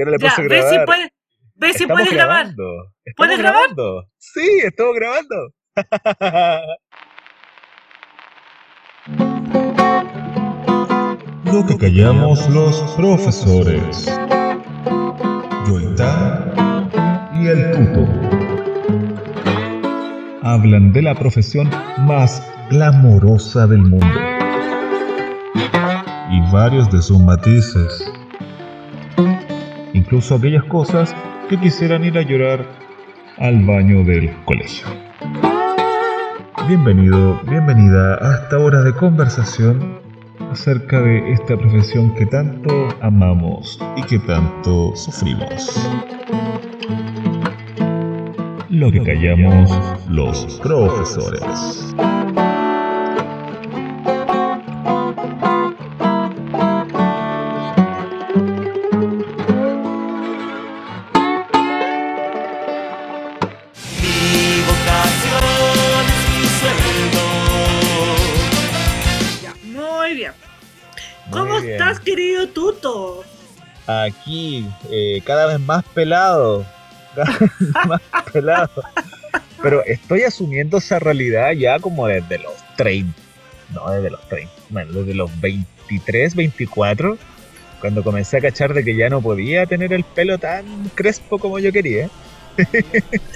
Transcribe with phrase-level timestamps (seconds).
[0.00, 0.70] Ya no le puse ve grabar.
[0.72, 1.10] si puedes,
[1.56, 2.54] ve si puedes grabar.
[2.54, 2.94] grabando.
[3.04, 3.60] Estamos ¿Puedes grabar?
[3.68, 4.08] grabando.
[4.16, 5.52] Sí, estamos grabando.
[11.52, 14.06] Lo que callamos los profesores.
[15.66, 16.46] Yoitá
[17.34, 18.08] y el puto.
[20.42, 24.06] Hablan de la profesión más glamorosa del mundo.
[26.30, 28.10] Y varios de sus matices.
[30.00, 31.14] Incluso aquellas cosas
[31.50, 32.64] que quisieran ir a llorar
[33.36, 34.86] al baño del colegio.
[36.66, 40.00] Bienvenido, bienvenida a esta hora de conversación
[40.50, 45.86] acerca de esta profesión que tanto amamos y que tanto sufrimos.
[48.70, 49.70] Lo que callamos
[50.08, 51.94] los profesores.
[74.20, 76.64] Aquí, eh, cada vez más pelado.
[77.14, 78.00] Cada vez más
[78.32, 78.82] pelado.
[79.62, 83.12] Pero estoy asumiendo esa realidad ya como desde los 30.
[83.74, 84.52] No, desde los 30.
[84.70, 87.18] Bueno, desde los 23, 24.
[87.80, 91.58] Cuando comencé a cachar de que ya no podía tener el pelo tan crespo como
[91.58, 92.08] yo quería.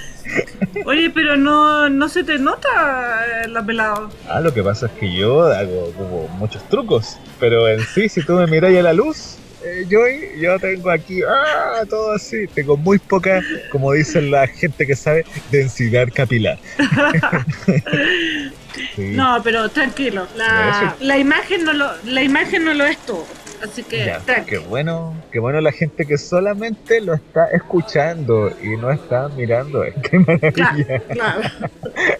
[0.85, 4.09] Oye, pero no, no se te nota eh, la pelada.
[4.27, 8.23] Ah, lo que pasa es que yo hago como muchos trucos, pero en sí, si
[8.23, 10.01] tú me miras a la luz, eh, yo,
[10.37, 15.25] yo tengo aquí ah, todo así, tengo muy poca, como dicen la gente que sabe,
[15.51, 16.57] densidad capilar.
[18.93, 20.27] Sí, No, pero tranquilo.
[20.35, 23.25] La, la imagen no lo, la imagen no lo es todo.
[23.63, 28.75] Así que ya, qué bueno, qué bueno la gente que solamente lo está escuchando y
[28.77, 29.83] no está mirando.
[30.03, 30.99] Qué maravilla.
[31.09, 31.41] Claro.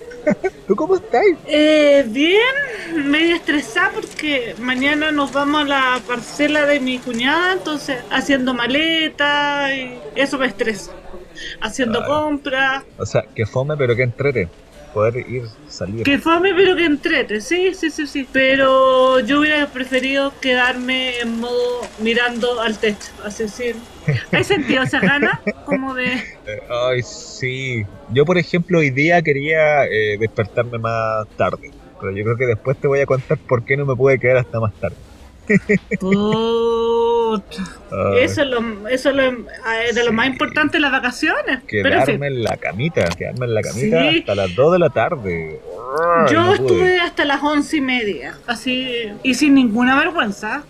[0.68, 1.22] ¿Tú cómo estás?
[1.48, 2.42] Eh, bien,
[3.10, 9.76] medio estresada porque mañana nos vamos a la parcela de mi cuñada, entonces haciendo maleta
[9.76, 10.92] y eso me estresa.
[11.62, 12.22] Haciendo Claro.
[12.28, 12.84] compras.
[12.98, 14.48] O sea, que fome, pero que entrete.
[14.96, 16.04] Poder ir, salir.
[16.04, 18.26] Que fome pero que entrete, sí, sí, sí, sí.
[18.32, 23.76] Pero yo hubiera preferido quedarme en modo mirando al techo, así decir.
[24.32, 25.42] ¿Has sentido esa gana?
[25.66, 26.14] Como de...
[26.14, 27.86] Eh, Ay, sí.
[28.14, 31.72] Yo, por ejemplo, hoy día quería eh, despertarme más tarde.
[32.00, 34.38] Pero yo creo que después te voy a contar por qué no me pude quedar
[34.38, 34.96] hasta más tarde.
[36.00, 37.44] Puta.
[38.20, 41.60] Eso es lo, eso es lo, eh, de lo más importante de las vacaciones.
[41.70, 42.06] Pero en fin.
[42.06, 43.06] quedarme en la camita.
[43.10, 44.20] Quedarme en la camita Sí.
[44.20, 45.60] hasta las 2 de la tarde.
[46.30, 46.56] Yo no pude.
[46.56, 50.64] estuve hasta las once y media, así, y sin ninguna vergüenza.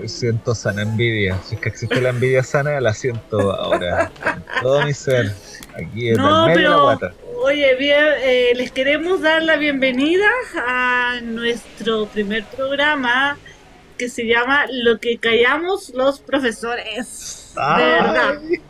[0.00, 1.38] Ay, siento sana envidia.
[1.46, 4.10] Si es que existe la envidia sana, la siento ahora.
[4.22, 5.32] Con todo mi ser.
[5.74, 7.12] Aquí en No, el medio de la pero, guata.
[7.44, 10.26] oye, bien, eh, les queremos dar la bienvenida
[10.66, 13.38] a nuestro primer programa
[13.98, 17.52] que se llama Lo que callamos los profesores.
[17.54, 18.40] De verdad.
[18.40, 18.62] Ay,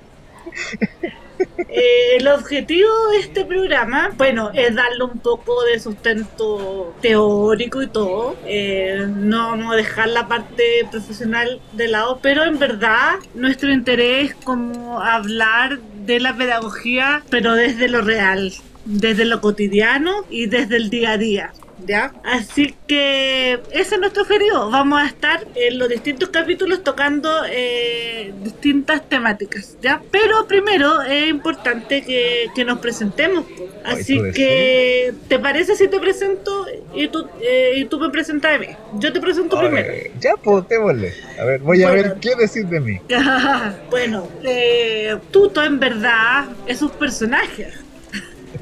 [1.69, 7.87] Eh, el objetivo de este programa, bueno, es darle un poco de sustento teórico y
[7.87, 8.37] todo.
[8.45, 14.31] Eh, no vamos a dejar la parte profesional de lado, pero en verdad nuestro interés
[14.31, 18.53] es como hablar de la pedagogía, pero desde lo real,
[18.85, 21.53] desde lo cotidiano y desde el día a día.
[21.87, 22.13] ¿Ya?
[22.25, 24.71] Así que ese es nuestro objetivo.
[24.71, 30.03] Vamos a estar en los distintos capítulos tocando eh, distintas temáticas, ¿ya?
[30.11, 33.45] Pero primero es importante que, que nos presentemos.
[33.85, 38.53] Ay, Así que, ¿te parece si te presento y tú, eh, y tú me presentas
[38.53, 38.77] de mí?
[38.95, 39.95] Yo te presento ay, primero.
[40.21, 41.15] ya, pues, démosle.
[41.39, 43.01] A ver, voy a ver qué decir de mí.
[43.91, 47.69] bueno, eh, Tuto en verdad es un personaje.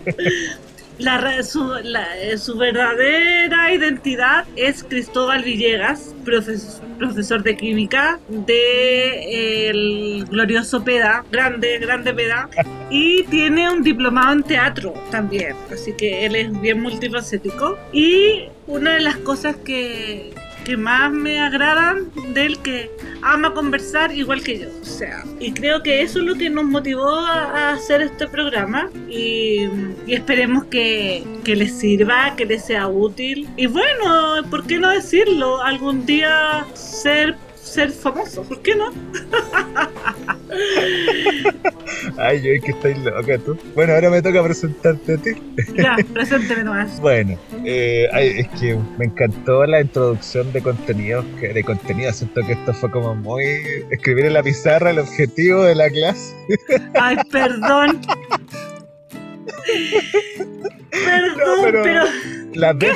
[0.98, 10.82] La, su, eh, su verdadera identidad es Cristóbal Villegas, profes- profesor de química del glorioso
[10.82, 12.48] PEDA, grande, grande PEDA,
[12.88, 17.78] y tiene un diplomado en teatro también, así que él es bien multifacético.
[17.92, 20.32] Y una de las cosas que,
[20.66, 22.90] que más me agradan de él que
[23.22, 24.68] ama conversar igual que yo.
[24.82, 28.90] O sea, y creo que eso es lo que nos motivó a hacer este programa
[29.08, 29.68] y,
[30.08, 33.48] y esperemos que, que les sirva, que les sea útil.
[33.56, 35.62] Y bueno, ¿por qué no decirlo?
[35.62, 37.36] Algún día ser
[37.66, 38.92] ser famoso, ¿por qué no?
[42.18, 43.58] Ay, yo que estoy loca tú.
[43.74, 45.30] Bueno, ahora me toca presentarte a ti.
[45.76, 47.00] Ya, presénteme nomás.
[47.06, 48.08] Bueno, eh,
[48.38, 52.12] es que me encantó la introducción de contenidos, de contenido.
[52.12, 53.44] Siento que esto fue como muy
[53.90, 56.34] escribir en la pizarra el objetivo de la clase.
[56.94, 58.00] Ay, perdón.
[60.90, 62.04] Perdón, pero- pero
[62.54, 62.94] La ¿Qué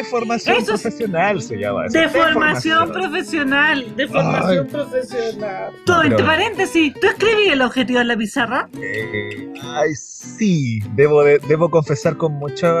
[0.00, 1.98] Eso es- profesional se llama eso.
[1.98, 4.70] de formación profesional, de formación Ay.
[4.72, 5.72] profesional.
[5.84, 8.68] Todo, entre paréntesis, ¿tú escribí el objetivo en la pizarra?
[8.80, 12.72] Eh, ay, sí, debo, de- debo confesar con mucha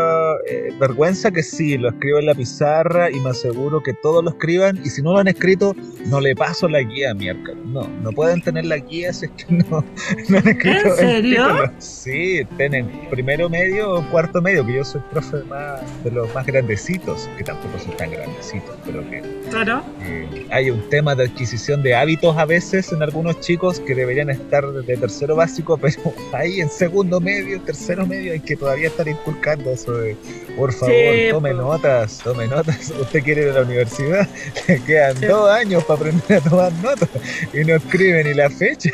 [0.48, 4.30] eh, vergüenza que sí, lo escribo en la pizarra y me aseguro que todos lo
[4.30, 5.74] escriban y si no lo han escrito,
[6.06, 7.58] no le paso la guía a miércoles.
[7.66, 9.84] No, no pueden tener la guía si es que no,
[10.28, 11.46] no han escrito ¿En serio?
[11.78, 16.46] Sí, tienen primero medio o cuarto medio, que yo soy profe más, de los más
[16.46, 17.01] grandecitos,
[17.36, 19.20] que tampoco son tan grandecitos, pero que
[19.50, 19.82] Claro.
[20.02, 24.30] eh, hay un tema de adquisición de hábitos a veces en algunos chicos que deberían
[24.30, 25.96] estar de tercero básico, pero
[26.32, 30.16] ahí en segundo medio, tercero medio hay que todavía estar inculcando eso de,
[30.56, 34.28] por favor, Sí, tome notas, tome notas, usted quiere ir a la universidad,
[34.68, 35.26] le quedan Sí.
[35.26, 37.08] dos años para aprender a tomar notas
[37.52, 38.90] y no escribe ni la fecha.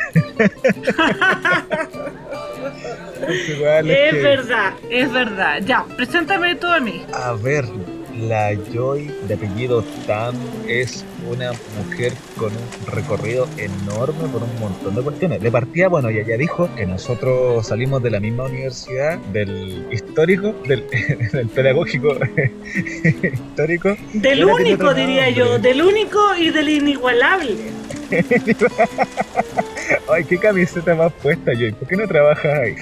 [3.28, 5.60] Es igual, es Es que- verdad, es verdad.
[5.64, 7.04] Ya, preséntame tú a mí.
[7.12, 7.64] A ver,
[8.18, 10.34] la Joy de apellido Tam
[10.66, 15.40] es una mujer con un recorrido enorme por un montón de cuestiones.
[15.40, 20.84] De partida, bueno, ya dijo que nosotros salimos de la misma universidad, del histórico, del,
[21.32, 22.08] del pedagógico
[23.22, 23.96] histórico.
[24.12, 27.56] Del Ella único, diría yo, del único y del inigualable.
[30.10, 31.72] Ay, qué camiseta más puesta, Joy.
[31.72, 32.76] ¿Por qué no trabajas ahí?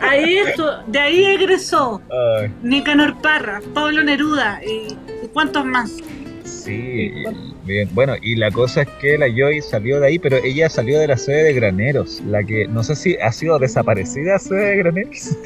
[0.00, 2.00] Ahí esto, de ahí egresó
[2.40, 4.94] Ay, Nicanor Parra, Pablo Neruda y,
[5.24, 5.92] y cuántos más.
[6.64, 7.12] Sí,
[7.64, 7.88] bien.
[7.92, 11.08] Bueno, y la cosa es que la Joy salió de ahí, pero ella salió de
[11.08, 15.36] la sede de Graneros, la que no sé si ha sido desaparecida sede de Graneros.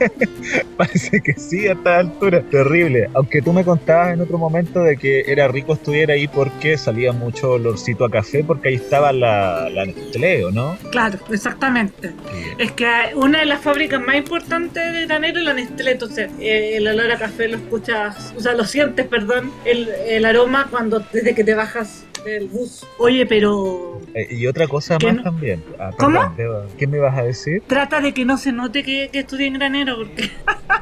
[0.78, 2.42] Parece que sí a esta altura.
[2.50, 3.10] Terrible.
[3.14, 7.12] Aunque tú me contabas en otro momento de que era rico estudiar ahí porque salía
[7.12, 10.78] mucho olorcito a café, porque ahí estaba la, la Nestlé, ¿o ¿no?
[10.90, 12.12] Claro, exactamente.
[12.58, 16.76] Es que una de las fábricas más importantes de granero es la Nestlé, entonces eh,
[16.76, 21.00] el olor a café lo escuchas, o sea, lo sientes, perdón, el, el aroma cuando
[21.12, 22.84] desde que te bajas del bus.
[22.98, 25.22] Oye, pero Eh, y otra cosa ¿Qué más no?
[25.22, 25.62] también.
[25.78, 26.34] Ah, ¿Cómo?
[26.36, 27.62] perdón, ¿Qué me vas a decir?
[27.66, 30.30] trata de que no se note que, que estudié en granero, porque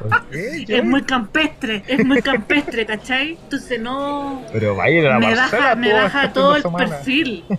[0.01, 0.77] ¿Por qué, Joy?
[0.79, 3.39] es muy campestre, es muy campestre, ¿cachai?
[3.43, 4.43] Entonces no...
[4.53, 6.87] Pero vaya a la me baja, me baja todo el semana.
[6.89, 7.45] perfil.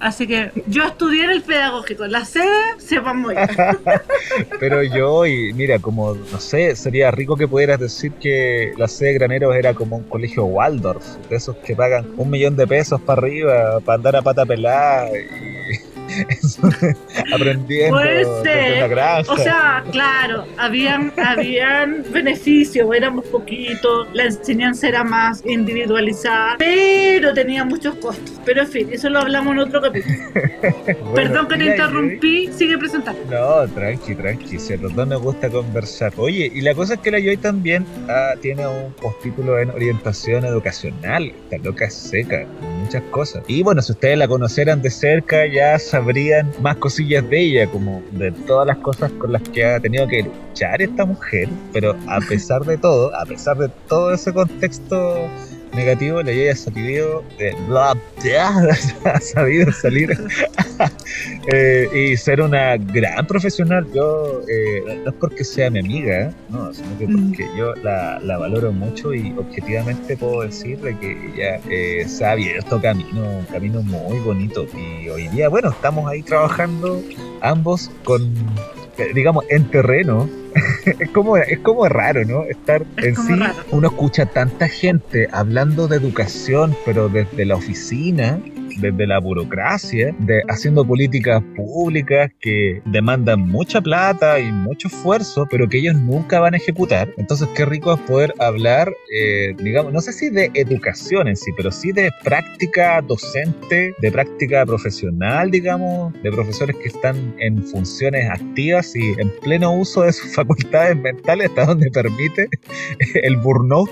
[0.00, 3.76] Así que yo estudié en el pedagógico, la sede sepamos ya.
[4.60, 9.08] Pero yo, y mira, como, no sé, sería rico que pudieras decir que la sede
[9.08, 13.00] de Graneros era como un colegio Waldorf, de esos que pagan un millón de pesos
[13.00, 15.97] para arriba, para andar a pata pelada y
[17.34, 19.32] aprendiendo una granja.
[19.32, 27.64] O sea, claro, habían, habían beneficios, éramos poquitos, la enseñanza era más individualizada, pero tenía
[27.64, 28.40] muchos costos.
[28.44, 30.16] Pero en fin, eso lo hablamos en otro capítulo.
[31.08, 33.20] Bueno, Perdón que te interrumpí, sigue presentando.
[33.30, 36.12] No, tranqui, tranqui, si a los dos nos gusta conversar.
[36.16, 40.44] Oye, y la cosa es que la Joy también ah, tiene un postítulo en orientación
[40.44, 41.32] educacional.
[41.44, 42.46] Esta loca seca,
[42.78, 43.42] muchas cosas.
[43.46, 48.02] Y bueno, si ustedes la conocieran de cerca, ya sabrían más cosillas de ella, como
[48.12, 51.48] de todas las cosas con las que ha tenido que luchar esta mujer.
[51.72, 55.28] Pero a pesar de todo, a pesar de todo ese contexto
[55.78, 60.10] negativo, la Joy ha sabido, eh, bla, bla, sabido salir
[61.52, 63.86] eh, y ser una gran profesional.
[63.94, 67.28] Yo, eh, no es porque sea mi amiga, no, sino que Mm.
[67.30, 72.24] porque yo la, la valoro mucho y objetivamente puedo decir de que ella eh, se
[72.24, 74.66] ha abierto camino, un camino muy bonito.
[74.76, 77.02] Y hoy día, bueno, estamos ahí trabajando
[77.40, 78.34] ambos con,
[79.14, 80.28] digamos, en terreno.
[80.98, 82.44] es, como, es como raro, ¿no?
[82.44, 83.54] Estar Es en sí, raro.
[83.70, 88.40] uno escucha tanta gente hablando de educación, pero desde la oficina,
[88.80, 95.68] desde la burocracia, de haciendo políticas públicas que demandan mucha plata y mucho esfuerzo, pero
[95.68, 97.08] que ellos nunca van a ejecutar.
[97.16, 101.50] Entonces, qué rico es poder hablar, eh, digamos, no sé si de educación en sí,
[101.56, 108.30] pero sí de práctica docente, de práctica profesional, digamos, de profesores que están en funciones
[108.30, 112.48] activas y en pleno uso de sus facultades mentales hasta donde permite
[113.22, 113.90] el burnout,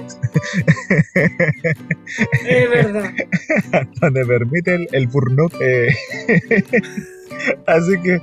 [2.46, 3.10] Es verdad.
[4.00, 5.52] donde permite el, el burnout.
[5.60, 5.88] eh,
[7.66, 8.20] Así que,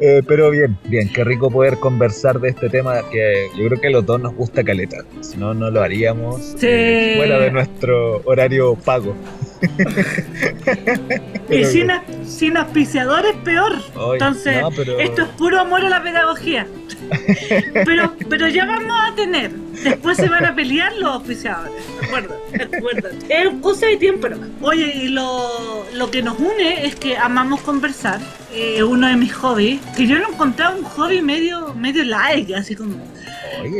[0.00, 3.86] eh, pero bien, bien, qué rico poder conversar de este tema que yo creo que
[3.86, 4.98] a los dos nos gusta caleta.
[5.20, 6.66] Si no, no lo haríamos Sí.
[6.68, 9.14] eh, fuera de nuestro horario pago.
[11.50, 13.76] Y sin, a- sin auspiciadores, peor.
[14.12, 16.66] Entonces, no, pero- esto es puro amor a la pedagogía.
[17.84, 19.50] pero, pero ya vamos a tener.
[19.52, 21.72] Después se van a pelear los auspiciadores.
[22.02, 23.16] Acuérdate, acuérdate.
[23.28, 24.26] Es cosa de tiempo.
[24.62, 28.18] Oye, y lo, lo que nos une es que amamos conversar.
[28.52, 29.80] Eh, uno de mis hobbies.
[29.96, 32.96] Que yo lo encontraba un hobby medio, medio like, así como.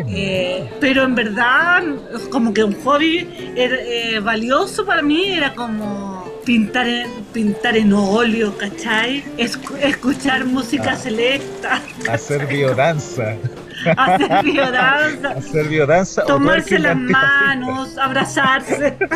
[0.09, 1.83] Eh, pero en verdad,
[2.31, 7.93] como que un hobby era, eh, valioso para mí era como pintar en, pintar en
[7.93, 9.25] óleo, ¿cachai?
[9.37, 10.97] Escu- escuchar música Ah.
[10.97, 13.37] selecta, hacer biodanza.
[13.97, 16.25] hacer biodanza, Hacer biodanza.
[16.25, 18.97] tomarse las manos, abrazarse.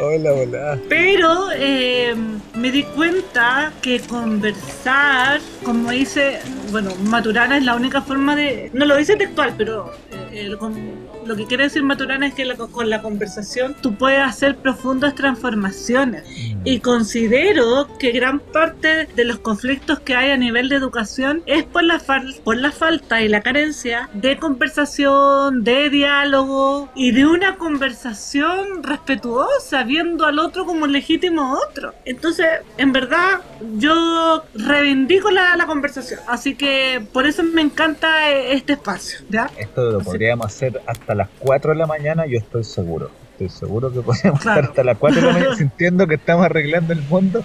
[0.00, 0.78] Hola, hola.
[0.88, 2.14] Pero eh,
[2.54, 8.70] me di cuenta que conversar, como dice, bueno, Maturana es la única forma de...
[8.74, 12.44] No lo dice textual, pero eh, el con- lo que quiere decir Maturana es que
[12.44, 16.24] la- con la conversación tú puedes hacer profundas transformaciones.
[16.64, 21.64] Y considero que gran parte de los conflictos que hay a nivel de educación es
[21.64, 27.26] por la, fal- por la falta y la carencia de conversación, de diálogo y de
[27.26, 31.94] una conversación respetuosa, viendo al otro como un legítimo otro.
[32.04, 32.46] Entonces,
[32.78, 33.40] en verdad,
[33.78, 36.20] yo reivindico la, la conversación.
[36.26, 39.20] Así que por eso me encanta eh, este espacio.
[39.30, 39.50] ¿ya?
[39.58, 43.10] Esto lo podríamos hacer hasta las 4 de la mañana, yo estoy seguro.
[43.32, 44.34] Estoy seguro que Claro.
[44.36, 47.42] estar hasta las 4 de la mañana sintiendo que estamos arreglando el mundo.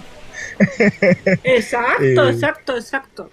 [1.44, 3.30] Exacto, Eh, exacto, exacto.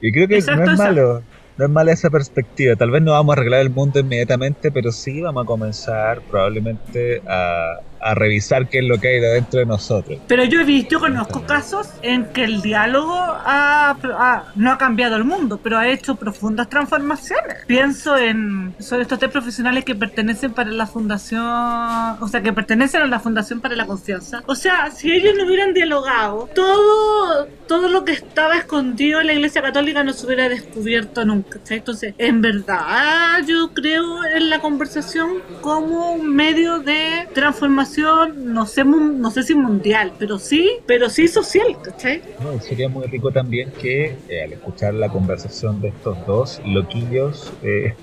[0.00, 0.94] Y creo que Exacto, no es exacto.
[0.94, 1.22] malo.
[1.56, 2.76] No es mala esa perspectiva.
[2.76, 7.20] Tal vez no vamos a arreglar el mundo inmediatamente, pero sí vamos a comenzar probablemente
[7.26, 10.18] a, a revisar qué es lo que hay dentro de nosotros.
[10.26, 14.78] Pero yo he visto, yo conozco casos en que el diálogo ha- ha- no ha
[14.78, 17.56] cambiado el mundo, pero ha hecho profundas transformaciones.
[17.66, 23.02] Pienso en son estos tres profesionales que pertenecen para la fundación, o sea, que pertenecen
[23.02, 24.42] a la Fundación para la Confianza.
[24.46, 29.32] O sea, si ellos no hubieran dialogado, todo, todo lo que estaba escondido en la
[29.34, 31.58] Iglesia Católica no se hubiera descubierto nunca.
[31.58, 31.78] ¿cachai?
[31.78, 37.87] Entonces, en verdad, yo creo en la conversación como un medio de transformación,
[38.36, 42.22] no sé, no sé si mundial, pero sí, pero sí social, ¿cachai?
[42.40, 47.52] No, sería muy rico también que eh, al escuchar la conversación de estos dos loquillos
[47.62, 47.94] eh,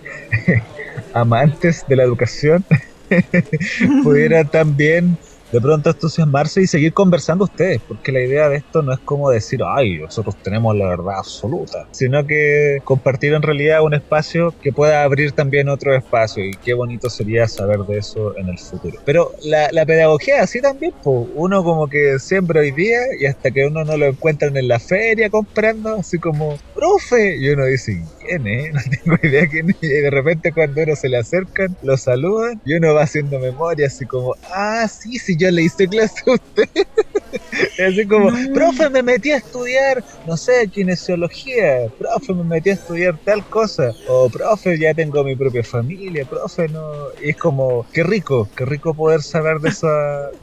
[1.14, 2.66] amantes de la educación
[4.04, 5.18] pudieran también
[5.56, 9.30] de pronto entusiasmarse y seguir conversando ustedes, porque la idea de esto no es como
[9.30, 14.74] decir, ay, nosotros tenemos la verdad absoluta, sino que compartir en realidad un espacio que
[14.74, 19.00] pueda abrir también otro espacio y qué bonito sería saber de eso en el futuro.
[19.06, 23.50] Pero la, la pedagogía así también, pues uno como que siempre hoy día y hasta
[23.50, 28.04] que uno no lo encuentran en la feria comprando, así como, profe, y uno dice,
[28.26, 28.74] ¿quién es?
[28.74, 29.78] No tengo idea quién es.
[29.82, 33.88] Y de repente cuando uno se le acercan, lo saludan y uno va haciendo memoria
[33.88, 36.70] así como, ah, sí, sí, yo le hice clase a usted.
[37.88, 38.54] Así como, No.
[38.54, 43.92] profe, me metí a estudiar, no sé, kinesiología, profe, me metí a estudiar tal cosa,
[44.08, 46.82] o profe, ya tengo mi propia familia, profe, no.
[47.22, 49.88] Y es como, qué rico, qué rico poder saber de, esa,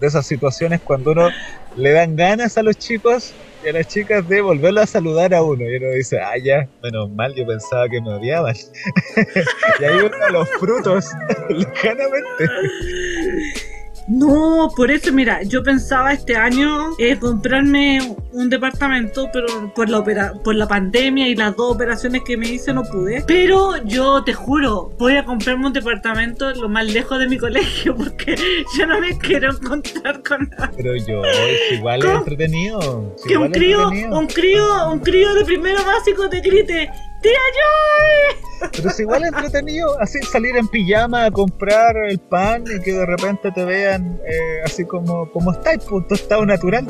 [0.00, 1.28] de esas situaciones cuando uno
[1.76, 5.42] le dan ganas a los chicos y a las chicas de volverlo a saludar a
[5.42, 5.64] uno.
[5.68, 8.54] Y uno dice, ah, ya, menos mal, yo pensaba que me odiaban.
[9.80, 11.06] y ahí uno los frutos,
[11.48, 12.44] lejanamente.
[14.08, 19.98] No, por eso, mira, yo pensaba este año eh, comprarme un departamento, pero por la,
[19.98, 23.24] opera por la pandemia y las dos operaciones que me hice no pude.
[23.26, 27.94] Pero yo te juro, voy a comprarme un departamento lo más lejos de mi colegio
[27.96, 28.36] porque
[28.76, 30.72] yo no me quiero encontrar con nada.
[30.76, 33.14] Pero yo, es igual entretenido.
[33.16, 34.18] es Que un igual crío, entretenido.
[34.18, 36.90] un crío, un crío de primero básico te grite,
[37.22, 38.70] ¡Tía Joy!
[38.72, 43.06] Pero es igual entretenido, así salir en pijama a comprar el pan y que de
[43.06, 46.86] repente te vean eh, así como, como está, pues, tu estado natural.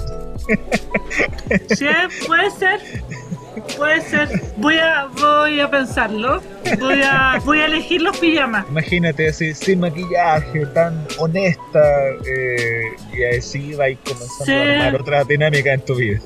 [1.76, 1.86] Sí,
[2.26, 2.80] puede ser.
[3.76, 4.28] Puede ser.
[4.56, 6.40] Voy a, voy a pensarlo.
[6.80, 8.64] Voy a, voy a elegir los pijamas.
[8.70, 11.82] Imagínate así, sin maquillaje, tan honesta,
[12.26, 14.52] eh, y así va a ir comenzando Sí.
[14.52, 16.20] a armar otra dinámica en tu vida.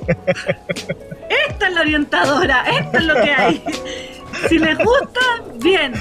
[1.49, 2.65] Esta es la orientadora.
[2.79, 3.65] Esto es lo que hay.
[4.49, 5.21] Si les gusta,
[5.63, 5.93] bien.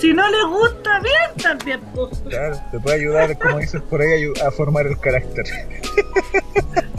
[0.00, 1.80] Si no les gusta, bien también.
[1.94, 2.18] pues.
[2.28, 5.44] Claro, te puede ayudar, como dices por ahí, a formar el carácter.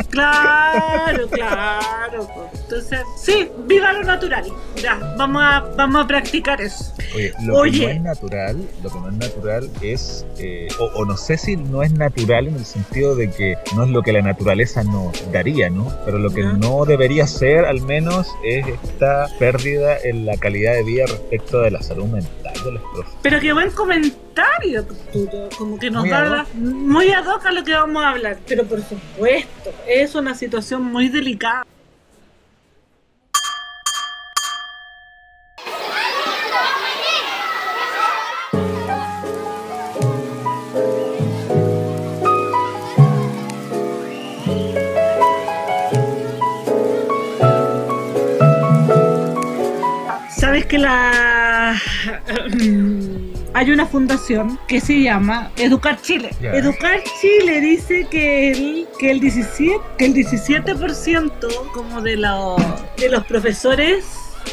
[0.09, 2.27] Claro, claro.
[2.33, 2.61] pues.
[2.63, 4.45] Entonces, sí, viva lo natural.
[4.75, 6.93] Ya, vamos a, vamos a practicar eso.
[7.15, 7.79] Oye, lo Oye.
[7.79, 11.37] que no es natural, lo que no es natural es, eh, o, o no sé
[11.37, 14.83] si no es natural en el sentido de que no es lo que la naturaleza
[14.83, 15.91] nos daría, ¿no?
[16.05, 16.53] Pero lo que Ya.
[16.53, 21.71] no debería ser, al menos, es esta pérdida en la calidad de vida respecto de
[21.71, 23.13] la salud mental de los profes.
[23.21, 25.49] Pero qué buen comentario, Arturo.
[25.57, 28.37] Como que nos Muy da muy ad hoc a lo que vamos a hablar.
[28.47, 31.65] Pero por supuesto, es una situación muy delicada.
[50.69, 51.75] Que la
[53.53, 56.29] hay una fundación que se llama Educar Chile.
[56.41, 62.61] Educar Chile dice que el que el 17 que el 17% como de los
[62.97, 64.05] de los profesores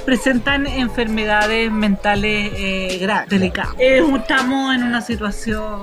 [0.07, 3.75] presentan enfermedades mentales eh, graves, delicadas.
[3.79, 5.83] Eh, estamos en una situación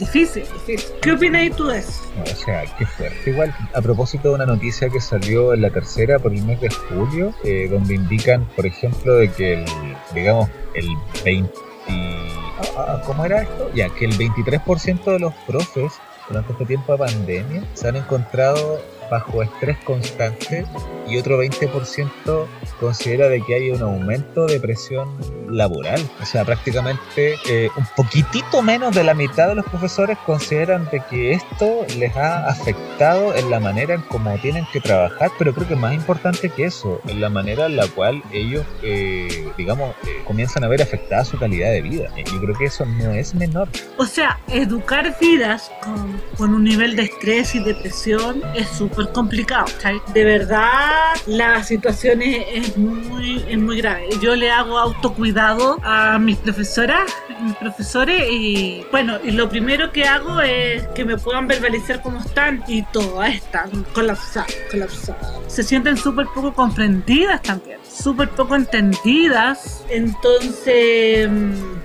[0.00, 0.90] difícil, difícil.
[1.00, 2.02] ¿Qué opinas tú de eso?
[2.20, 3.30] O sea, qué fuerte.
[3.30, 6.70] Igual, a propósito de una noticia que salió en la tercera por el mes de
[6.70, 9.64] julio, eh, donde indican, por ejemplo, de que el,
[10.14, 10.88] digamos, el
[11.24, 11.52] 20...
[11.88, 13.70] ah, ah, ¿Cómo era esto?
[13.74, 15.92] Ya, que el 23% de los profes
[16.28, 18.80] durante este tiempo de pandemia se han encontrado
[19.10, 20.64] bajo estrés constante
[21.06, 22.46] y otro 20%
[22.78, 25.08] considera de que hay un aumento de presión
[25.50, 26.00] laboral.
[26.22, 31.02] O sea, prácticamente eh, un poquitito menos de la mitad de los profesores consideran de
[31.10, 35.66] que esto les ha afectado en la manera en cómo tienen que trabajar, pero creo
[35.66, 40.22] que más importante que eso, en la manera en la cual ellos, eh, digamos, eh,
[40.24, 42.08] comienzan a ver afectada su calidad de vida.
[42.16, 43.68] Eh, yo creo que eso no es menor.
[43.96, 49.66] O sea, educar vidas con, con un nivel de estrés y depresión es súper complicado.
[50.12, 54.08] De verdad, la situación es, es muy, es muy grave.
[54.20, 57.10] Yo le hago autocuidado a mis profesoras,
[57.58, 62.62] profesores, y bueno, y lo primero que hago es que me puedan verbalizar cómo están,
[62.68, 65.32] y todas están colapsadas, colapsadas.
[65.48, 69.84] Se sienten súper poco comprendidas también, súper poco entendidas.
[69.90, 71.28] Entonces,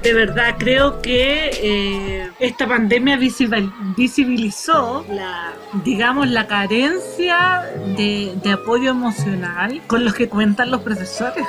[0.03, 7.63] de verdad creo que eh, esta pandemia visibil- visibilizó la, digamos, la carencia
[7.97, 11.45] de, apoyo emocional con los que cuentan los profesores.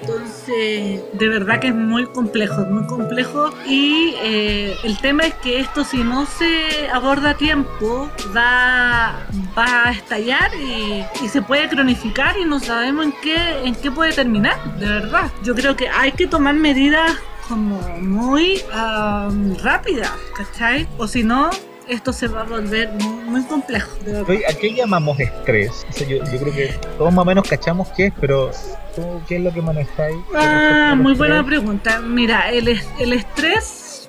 [0.00, 3.33] Entonces, de verdad que es muy complejo, es muy complejo
[3.66, 9.26] y eh, el tema es que esto si no se aborda a tiempo va,
[9.56, 14.12] va a estallar y, se puede cronificar y no sabemos en qué, en qué puede
[14.12, 15.32] terminar, de verdad.
[15.42, 17.12] Yo creo que hay que tomar medidas
[17.48, 20.86] como muy am, rápidas, ¿cachai?
[20.96, 21.50] O si no,
[21.88, 25.86] esto se va a volver muy, muy complejo, de ¿A qué llamamos estrés?
[25.88, 28.50] O sea, yo, yo creo que todos más o menos cachamos qué es, pero
[28.94, 30.16] ¿tú qué es lo que manejáis?
[30.34, 31.58] Ah, muy buena estrés?
[31.60, 32.00] pregunta.
[32.00, 32.68] Mira, el
[33.12, 34.08] estrés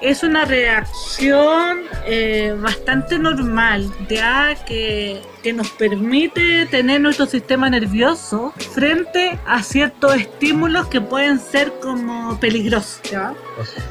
[0.00, 8.52] es una reacción eh, bastante normal, ya que, que nos permite tener nuestro sistema nervioso
[8.74, 13.00] frente a ciertos estímulos que pueden ser como peligrosos.
[13.10, 13.34] ¿ya?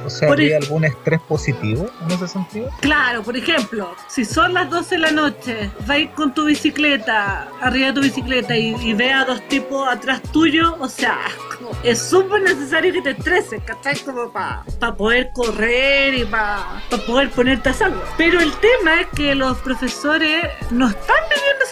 [0.05, 2.69] O, sea, ¿habría ej- algún estrés positivo en ese sentido?
[2.81, 7.87] Claro, por ejemplo, si son las 12 de la noche, vais con tu bicicleta, arriba
[7.87, 11.17] de tu bicicleta y, y ve a dos tipos atrás tuyo, o sea,
[11.57, 13.97] como- es súper necesario que te estreses, ¿cachai?
[13.99, 14.63] Como para
[14.95, 16.63] poder correr y para
[17.05, 18.01] poder ponerte a salvo.
[18.17, 21.15] Pero el tema es que los profesores no están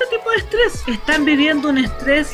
[0.10, 2.32] tipo de estrés, están viviendo un estrés,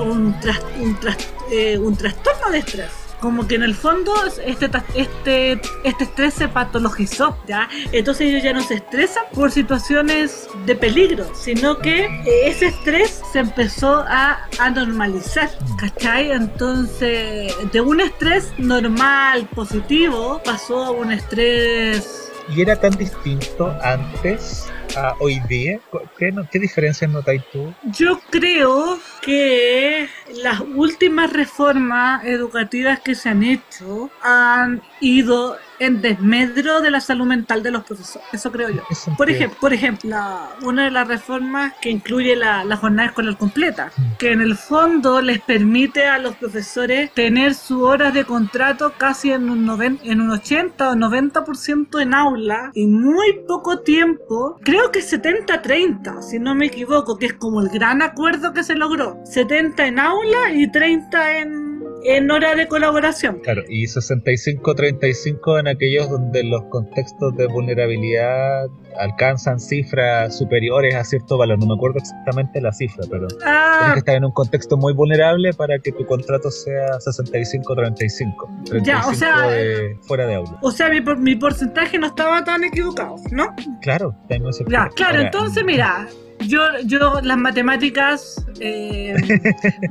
[0.00, 4.14] un, tras- un, tras- eh, un trastorno de estrés como que en el fondo
[4.46, 7.68] este, este, este estrés se patologizó, ¿ya?
[7.90, 13.20] Entonces ellos ya no se estresan por situaciones de peligro, sino que eh, ese estrés
[13.32, 15.50] se empezó a, a normalizar,
[15.80, 16.30] ¿cachai?
[16.30, 22.27] Entonces, de un estrés normal, positivo, pasó a un estrés...
[22.54, 25.80] ¿Y era tan distinto antes a hoy día?
[26.16, 27.74] ¿Qué, qué diferencias notáis tú?
[27.84, 30.08] Yo creo que
[30.42, 37.26] las últimas reformas educativas que se han hecho han ido en desmedro de la salud
[37.26, 38.26] mental de los profesores.
[38.32, 38.82] Eso creo yo.
[39.16, 40.16] Por ejemplo, por ejemplo
[40.62, 45.20] una de las reformas que incluye la, la jornada escolar completa, que en el fondo
[45.20, 50.20] les permite a los profesores tener sus horas de contrato casi en un, noven- en
[50.20, 56.54] un 80 o 90% en aula y muy poco tiempo, creo que 70-30, si no
[56.54, 59.18] me equivoco, que es como el gran acuerdo que se logró.
[59.24, 63.40] 70 en aula y 30 en en hora de colaboración.
[63.40, 68.66] Claro, y 65-35 en aquellos donde los contextos de vulnerabilidad
[68.98, 71.58] alcanzan cifras superiores a cierto valor.
[71.58, 74.92] No me acuerdo exactamente la cifra, pero tienes Ah, que estar en un contexto muy
[74.92, 78.48] vulnerable para que tu contrato sea 65-35.
[78.82, 80.58] Ya, o 35 sea, de- fuera de aula.
[80.62, 83.54] o sea, mi, por- mi porcentaje no estaba tan equivocado, ¿no?
[83.82, 86.08] Claro, tengo ese Ya, claro, Ahora, entonces mira,
[86.48, 89.14] yo, yo las matemáticas, eh,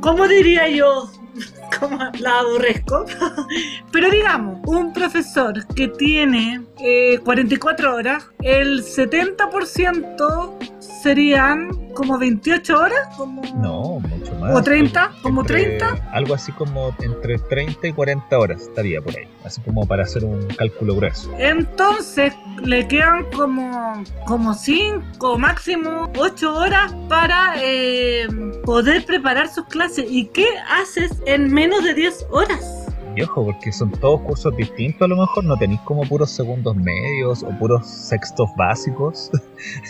[0.01, 1.09] ¿cómo diría yo?
[1.79, 3.05] ¿Cómo la aborrezco?
[3.91, 10.76] Pero digamos, un profesor que tiene eh, 44 horas, el 70%
[11.07, 13.41] serían como 28 horas, como...
[13.55, 14.53] No, mucho más.
[14.53, 15.11] ¿O 30?
[15.21, 16.09] ¿Como Entre- 30?
[16.11, 19.25] Algo así como entre 30 y 40 horas estaría por ahí.
[19.45, 21.31] Así como para hacer un cálculo grueso.
[21.39, 28.27] Entonces le quedan como, como 5, máximo 8 horas para eh,
[28.65, 30.05] poder preparar sus clases.
[30.09, 32.86] ¿Y qué haces en menos de 10 horas?
[33.23, 37.43] Ojo, porque son todos cursos distintos a lo mejor, no tenéis como puros segundos medios
[37.43, 39.31] o puros sextos básicos.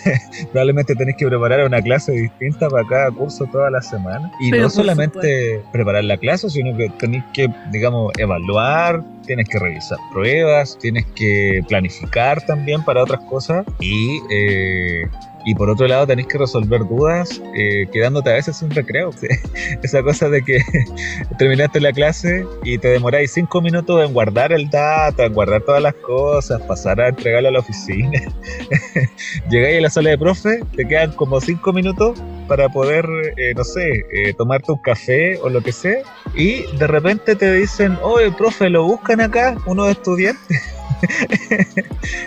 [0.52, 4.32] Probablemente tenéis que preparar una clase distinta para cada curso toda la semana.
[4.40, 9.60] Y Pero no solamente preparar la clase, sino que tenéis que, digamos, evaluar, tienes que
[9.60, 14.20] revisar pruebas, tienes que planificar también para otras cosas y...
[14.32, 15.08] eh,
[15.48, 19.12] y por otro lado tenés que resolver dudas eh, quedándote a veces sin recreo.
[19.82, 20.60] Esa cosa de que
[21.40, 25.82] terminaste la clase y te demoráis cinco minutos en guardar el dato, en guardar todas
[25.82, 28.20] las cosas, pasar a entregarlo a la oficina.
[29.50, 33.06] Llegáis a la sala de profe, te quedan como cinco minutos para poder,
[33.38, 36.02] eh, no sé, eh, tomarte un café o lo que sea.
[36.36, 40.62] Y de repente te dicen, oye, profe, lo buscan acá, unos estudiantes.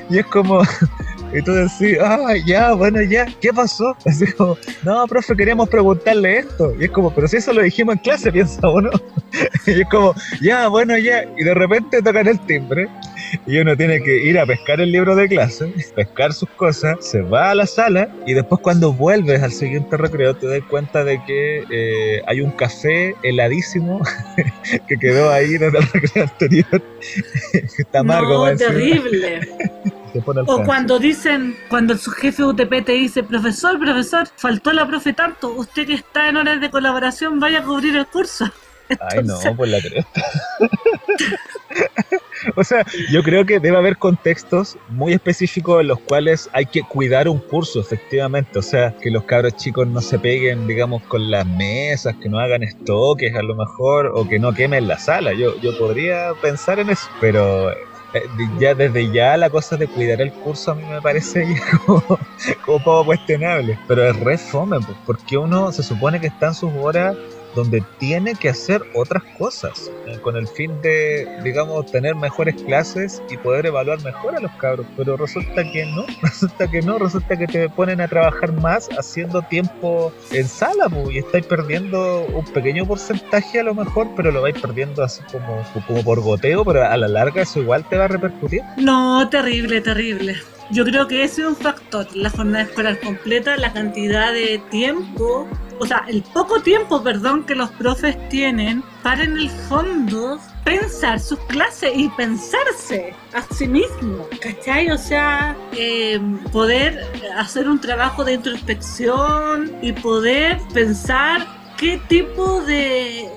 [0.09, 0.63] y es como,
[1.33, 3.97] y tú decís, ah, ya, bueno, ya, ¿qué pasó?
[4.07, 6.75] Así como, no, profe, queríamos preguntarle esto.
[6.79, 8.91] Y es como, pero si eso lo dijimos en clase, piensa uno.
[9.67, 11.25] y es como, ya, bueno, ya.
[11.37, 12.89] Y de repente tocan el timbre.
[13.47, 17.23] Y uno tiene que ir a pescar el libro de clase, pescar sus cosas, se
[17.23, 21.23] va a la sala y después cuando vuelves al siguiente recreo te das cuenta de
[21.25, 24.01] que eh, hay un café heladísimo
[24.89, 26.83] que quedó ahí desde el recreo anterior.
[27.53, 29.49] que está amargo, no, terrible.
[30.19, 35.13] Pone O cuando dicen, cuando su jefe UTP te dice, profesor, profesor, faltó la profe
[35.13, 38.51] tanto, usted que está en horas de colaboración, vaya a cubrir el curso.
[39.13, 40.23] Ay, no, por la cresta.
[42.57, 46.83] o sea, yo creo que debe haber contextos muy específicos en los cuales hay que
[46.83, 48.59] cuidar un curso, efectivamente.
[48.59, 52.39] O sea, que los cabros chicos no se peguen, digamos, con las mesas, que no
[52.39, 55.33] hagan estoques a lo mejor, o que no quemen la sala.
[55.35, 57.73] Yo, yo podría pensar en eso, pero...
[58.15, 61.79] eh, Ya desde ya la cosa de cuidar el curso a mí me parece ya
[61.87, 62.19] como,
[62.65, 63.79] poco cuestionable.
[63.87, 67.17] Pero es re fome, porque uno se supone que está en sus horas
[67.55, 73.23] donde tiene que hacer otras cosas eh, con el fin de, digamos, tener mejores clases
[73.31, 74.87] y poder evaluar mejor a los cabros.
[74.97, 79.43] Pero resulta que no, resulta que no, resulta que te ponen a trabajar más haciendo
[79.43, 84.59] tiempo en sala y estáis perdiendo un pequeño porcentaje a lo mejor, pero lo vais
[84.59, 88.09] perdiendo así como, como por goteo, pero a la larga eso igual te va a
[88.09, 88.63] repercutir.
[88.77, 90.37] No, terrible, terrible.
[90.73, 95.49] Yo creo que ese es un factor, la jornada escolar completa, la cantidad de tiempo,
[95.81, 101.19] o sea, el poco tiempo, perdón, que los profes tienen para en el fondo pensar
[101.19, 104.91] sus clases y pensarse a sí mismos, ¿cachai?
[104.91, 106.21] O sea, eh,
[106.53, 107.05] poder
[107.37, 111.47] hacer un trabajo de introspección y poder pensar
[111.79, 113.29] qué tipo de,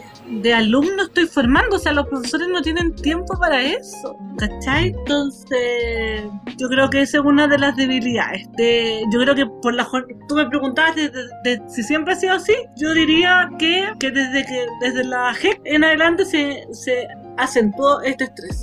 [0.42, 1.76] de alumno estoy formando.
[1.76, 4.88] O sea, los profesores no tienen tiempo para eso, ¿cachai?
[4.88, 6.24] Entonces,
[6.58, 8.48] yo creo que esa es una de las debilidades.
[8.54, 9.88] De, yo creo que por la
[10.28, 12.54] tú me preguntabas de si siempre ha sido así.
[12.78, 18.26] Yo diría que, que desde que desde la GEC en adelante se, se acentuó este
[18.26, 18.60] estrés.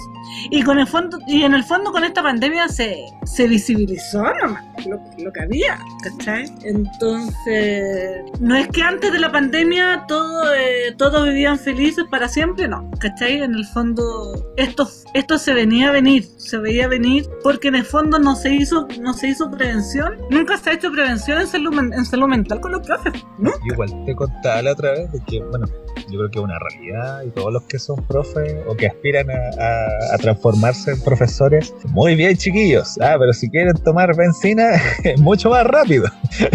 [0.51, 4.65] Y con el fondo, y en el fondo con esta pandemia se, se visibilizó nomás
[4.87, 6.45] lo, lo que había, ¿cachai?
[6.65, 12.69] Entonces, no es que antes de la pandemia todo, eh, todos vivían felices para siempre,
[12.69, 13.43] no, ¿cachai?
[13.43, 17.85] En el fondo, esto, esto se venía a venir, se veía venir, porque en el
[17.85, 21.79] fondo no se hizo, no se hizo prevención, nunca se ha hecho prevención en salud,
[21.79, 23.51] en salud mental con los profes, ¿no?
[23.73, 25.67] Igual te contaba la otra vez de que, bueno,
[26.11, 29.31] yo creo que es una realidad y todos los que son profes o que aspiran
[29.31, 34.71] a, a- a transformarse en profesores, muy bien chiquillos, ah, pero si quieren tomar benzina,
[35.05, 36.07] es mucho más rápido.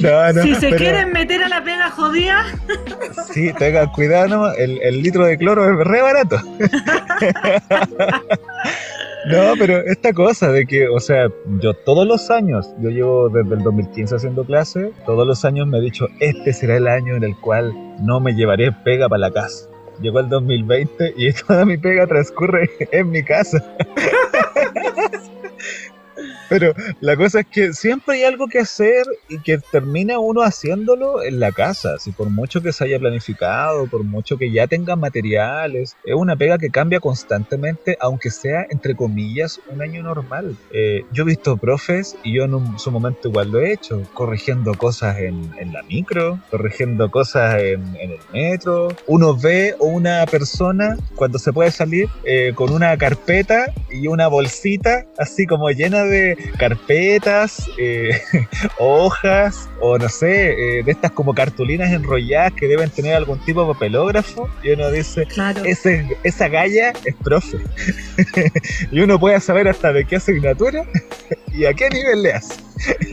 [0.00, 2.44] no, no, si se pero quieren meter a la pega jodida,
[3.32, 4.52] Sí, tengan cuidado, ¿no?
[4.52, 6.40] El, el litro de cloro es re barato.
[9.26, 11.26] No, pero esta cosa de que, o sea,
[11.58, 15.78] yo todos los años, yo llevo desde el 2015 haciendo clase, todos los años me
[15.78, 19.32] he dicho, este será el año en el cual no me llevaré pega para la
[19.32, 19.66] casa.
[20.00, 23.76] Llegó el 2020 y toda mi pega transcurre en mi casa.
[26.48, 31.22] Pero la cosa es que siempre hay algo que hacer y que termina uno haciéndolo
[31.22, 31.98] en la casa.
[31.98, 36.36] Si por mucho que se haya planificado, por mucho que ya tenga materiales, es una
[36.36, 40.56] pega que cambia constantemente, aunque sea entre comillas un año normal.
[40.72, 44.02] Eh, yo he visto profes y yo en un- su momento igual lo he hecho,
[44.14, 48.88] corrigiendo cosas en, en la micro, corrigiendo cosas en, en el metro.
[49.06, 54.28] Uno ve a una persona cuando se puede salir eh, con una carpeta y una
[54.28, 56.15] bolsita así como llena de
[56.58, 58.20] carpetas, eh,
[58.78, 63.62] hojas o no sé, eh, de estas como cartulinas enrolladas que deben tener algún tipo
[63.66, 64.48] de papelógrafo.
[64.62, 65.64] Y uno dice, Claro.
[65.64, 67.58] ese, esa galla es profe.
[68.90, 70.84] y uno puede saber hasta de qué asignatura
[71.56, 72.54] y a qué nivel le hace.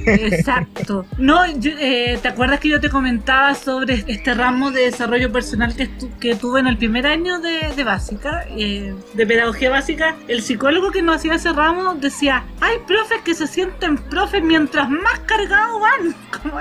[0.06, 1.06] Exacto.
[1.18, 5.90] No, eh, ¿te acuerdas que yo te comentaba sobre este ramo de desarrollo personal que,
[6.20, 10.16] que tuve en el primer año de, de básica, eh, de pedagogía básica?
[10.28, 14.90] El psicólogo que nos hacía ese ramo decía, hay profes que se sienten profes mientras
[14.90, 16.16] más cargados van.
[16.44, 16.58] Como.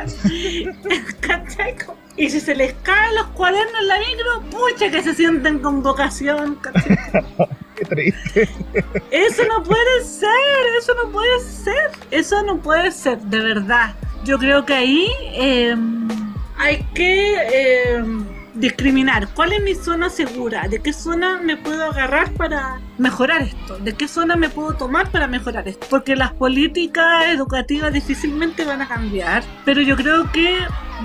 [1.20, 1.76] ¿Cachai?
[1.84, 5.58] Como- Y si se les caen los cuadernos en la micro, pucha que se sienten
[5.58, 6.58] con vocación.
[9.10, 10.30] Eso no puede ser,
[10.78, 13.94] eso no puede ser, eso no puede ser, de verdad.
[14.24, 15.76] Yo creo que ahí eh,
[16.56, 18.04] hay que eh,
[18.54, 19.28] discriminar.
[19.34, 23.92] Cuál es mi zona segura, de qué zona me puedo agarrar para mejorar esto, de
[23.94, 25.86] qué zona me puedo tomar para mejorar esto.
[25.90, 30.58] Porque las políticas educativas difícilmente van a cambiar, pero yo creo que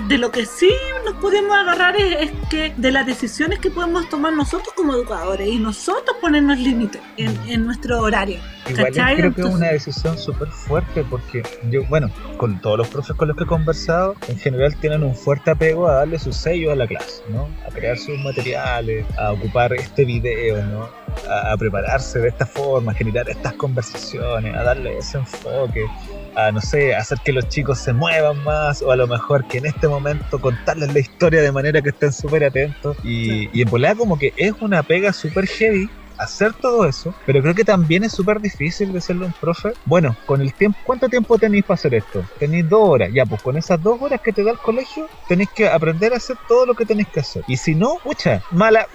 [0.06, 0.70] de lo que sí
[1.04, 5.48] nos podemos agarrar es, es que de las decisiones que podemos tomar nosotros como educadores
[5.48, 8.38] y nosotros ponernos límites en, en nuestro horario.
[8.68, 12.88] Igual creo que es Entonces- una decisión súper fuerte porque yo, bueno, con todos los
[12.88, 16.32] profes con los que he conversado, en general tienen un fuerte apego a darle su
[16.32, 17.48] sello a la clase, ¿no?
[17.66, 20.88] A crear sus materiales, a ocupar este video, ¿no?
[21.28, 25.86] A, a prepararse de esta forma, a generar estas conversaciones, a darle ese enfoque,
[26.34, 29.58] a, no sé, hacer que los chicos se muevan más o a lo mejor que
[29.58, 33.70] en este momento contarles la historia de manera que estén súper atentos y, y en
[33.70, 38.04] volada como que es una pega súper heavy hacer todo eso, pero creo que también
[38.04, 41.76] es súper difícil decirle a un profe, bueno, con el tiempo, ¿cuánto tiempo tenéis para
[41.76, 42.24] hacer esto?
[42.38, 45.50] Tenéis dos horas, ya, pues con esas dos horas que te da el colegio, tenéis
[45.54, 47.44] que aprender a hacer todo lo que tenéis que hacer.
[47.46, 48.86] Y si no, pucha, mala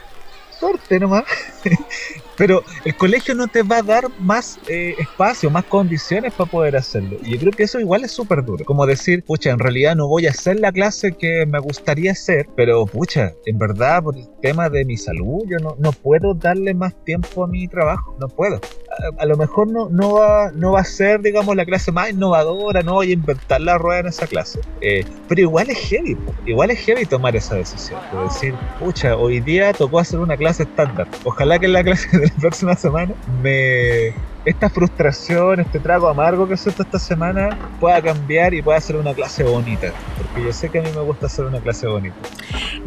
[0.64, 1.26] suerte nomás.
[2.44, 6.76] Pero el colegio no te va a dar más eh, espacio, más condiciones para poder
[6.76, 7.16] hacerlo.
[7.24, 8.66] Y yo creo que eso igual es súper duro.
[8.66, 12.50] Como decir, pucha, en realidad no voy a hacer la clase que me gustaría hacer,
[12.58, 16.74] pero pucha, en verdad por el tema de mi salud, yo no, no puedo darle
[16.74, 18.14] más tiempo a mi trabajo.
[18.20, 18.56] No puedo.
[18.58, 22.10] A, a lo mejor no, no, va, no va a ser, digamos, la clase más
[22.10, 24.60] innovadora, no voy a inventar la rueda en esa clase.
[24.82, 28.02] Eh, pero igual es heavy, igual es heavy tomar esa decisión.
[28.12, 31.08] De decir, pucha, hoy día tocó hacer una clase estándar.
[31.24, 34.14] Ojalá que en la clase de próxima semana me
[34.46, 39.14] esta frustración, este trago amargo que siento esta semana pueda cambiar y pueda ser una
[39.14, 39.94] clase bonita.
[40.18, 42.16] Porque yo sé que a mí me gusta hacer una clase bonita.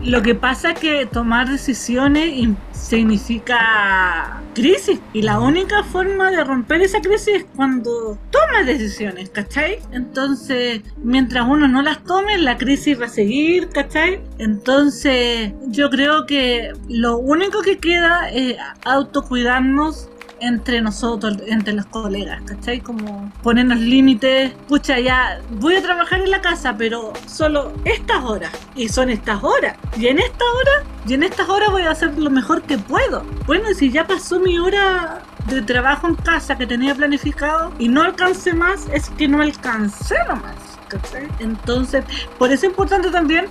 [0.03, 6.83] Lo que pasa es que tomar decisiones significa crisis y la única forma de romper
[6.83, 9.79] esa crisis es cuando tomas decisiones, ¿cachai?
[9.92, 14.21] Entonces, mientras uno no las tome, la crisis va a seguir, ¿cachai?
[14.38, 22.42] Entonces, yo creo que lo único que queda es autocuidarnos entre nosotros, entre los colegas,
[22.46, 22.81] ¿cachai?
[22.81, 28.51] Como ponernos límites, pucha, ya voy a trabajar en la casa, pero solo estas horas,
[28.75, 32.18] y son estas horas, y en estas horas, y en estas horas voy a hacer
[32.18, 33.25] lo mejor que puedo.
[33.46, 38.03] Bueno, si ya pasó mi hora de trabajo en casa que tenía planificado y no
[38.03, 40.65] alcancé más, es que no alcancé nomás.
[40.88, 41.27] ¿Cachai?
[41.38, 42.05] Entonces,
[42.38, 43.46] por eso es importante también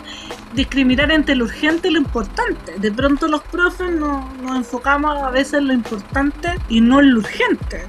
[0.54, 2.74] discriminar entre lo urgente y lo importante.
[2.78, 7.14] De pronto los profes no- nos enfocamos a veces en lo importante y no en
[7.14, 7.84] lo urgente.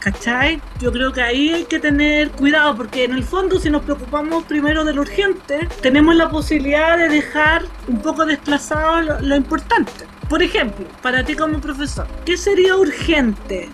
[0.00, 0.60] ¿Cachai?
[0.78, 4.44] Yo creo que ahí hay que tener cuidado porque en el fondo si nos preocupamos
[4.44, 10.06] primero de lo urgente, tenemos la posibilidad de dejar un poco desplazado lo, lo importante.
[10.28, 13.68] Por ejemplo, para ti como profesor, ¿qué sería urgente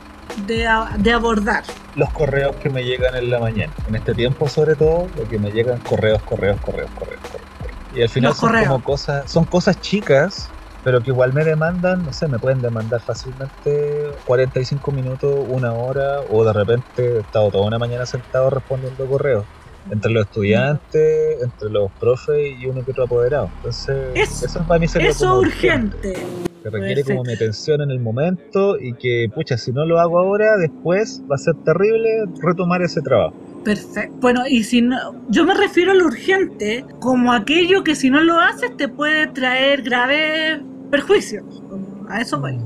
[0.46, 0.66] de,
[1.12, 1.64] abordar?
[1.94, 3.72] Los correos que me llegan en la mañana.
[3.88, 7.50] En este tiempo, sobre todo, lo que me llegan correos, correos, correos, correos, correos.
[7.58, 7.76] correos.
[7.94, 8.68] Y al final Los son correos.
[8.68, 10.48] como cosas, son cosas chicas,
[10.84, 16.20] pero que igual me demandan, no sé, me pueden demandar fácilmente 45 minutos, una hora,
[16.30, 19.44] o de repente he estado toda una mañana sentado respondiendo correos.
[19.90, 23.50] Entre los estudiantes, entre los profes y uno que otro apoderado.
[23.56, 26.24] Entonces, Eso- eso para mí sería Eso como urgente.
[26.62, 30.18] Que requiere como mi atención en el momento y que, pucha, si no lo hago
[30.18, 32.08] ahora, después va a ser terrible
[32.40, 33.34] retomar ese trabajo.
[33.64, 34.16] Perfecto.
[34.20, 34.96] Bueno, y si no,
[35.28, 39.28] yo me refiero a lo urgente como aquello que si no lo haces te puede
[39.28, 41.62] traer graves perjuicios.
[42.08, 42.58] A eso voy.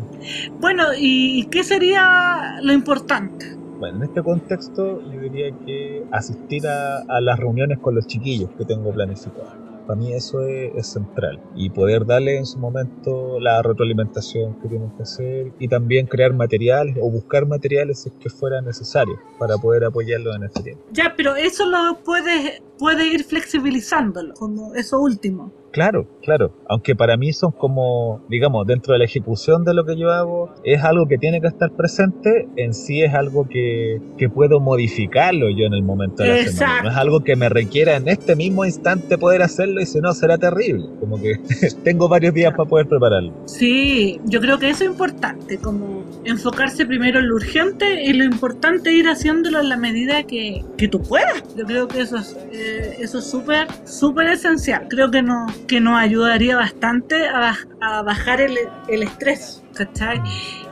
[0.60, 3.54] Bueno, ¿y qué sería lo importante?
[3.78, 8.50] Bueno, en este contexto yo diría que asistir a, a las reuniones con los chiquillos
[8.56, 9.65] que tengo planificadas.
[9.86, 11.40] Para mí eso es, central.
[11.54, 16.32] Y poder darle en su momento la retroalimentación que tienen que hacer y también crear
[16.32, 20.84] materiales o buscar materiales si es que fuera necesario para poder apoyarlos en este tiempo.
[20.92, 25.52] Ya, pero eso lo puedes, puedes ir flexibilizándolo, como eso último.
[25.76, 26.56] Claro, claro.
[26.70, 30.54] Aunque para mí son como, digamos, dentro de la ejecución de lo que yo hago,
[30.64, 35.50] es algo que tiene que estar presente, en sí es algo que, que puedo modificarlo
[35.50, 36.50] yo en el momento de la semana.
[36.50, 36.82] Exacto.
[36.84, 40.14] No es algo que me requiera en este mismo instante poder hacerlo y si no
[40.14, 40.86] será terrible.
[40.98, 41.34] Como que
[41.84, 43.34] tengo varios días para poder prepararlo.
[43.44, 48.24] Sí, yo creo que eso es importante, como enfocarse primero en lo urgente y lo
[48.24, 51.44] importante ir haciéndolo en la medida que, que tú puedas.
[51.54, 54.86] Yo creo que eso es eh, eso es súper, súper esencial.
[54.88, 58.56] Creo que, no, que nos ayudaría bastante a, a bajar el,
[58.88, 60.20] el estrés, ¿cachai?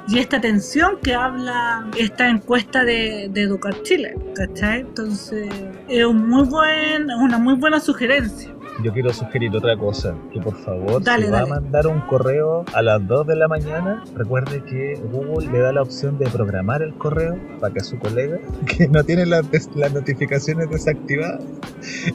[0.06, 4.80] Y esta tensión que habla esta encuesta de, de Educar Chile, ¿cachai?
[4.80, 5.48] Entonces,
[5.88, 8.54] es un muy buen, una muy buena sugerencia.
[8.82, 12.64] Yo quiero sugerir otra cosa, que por favor, Dale, si va a mandar un correo
[12.72, 16.82] a las 2 de la mañana, recuerde que Google le da la opción de programar
[16.82, 19.44] el correo para que a su colega, que no tiene las,
[19.92, 21.42] notificaciones desactivadas,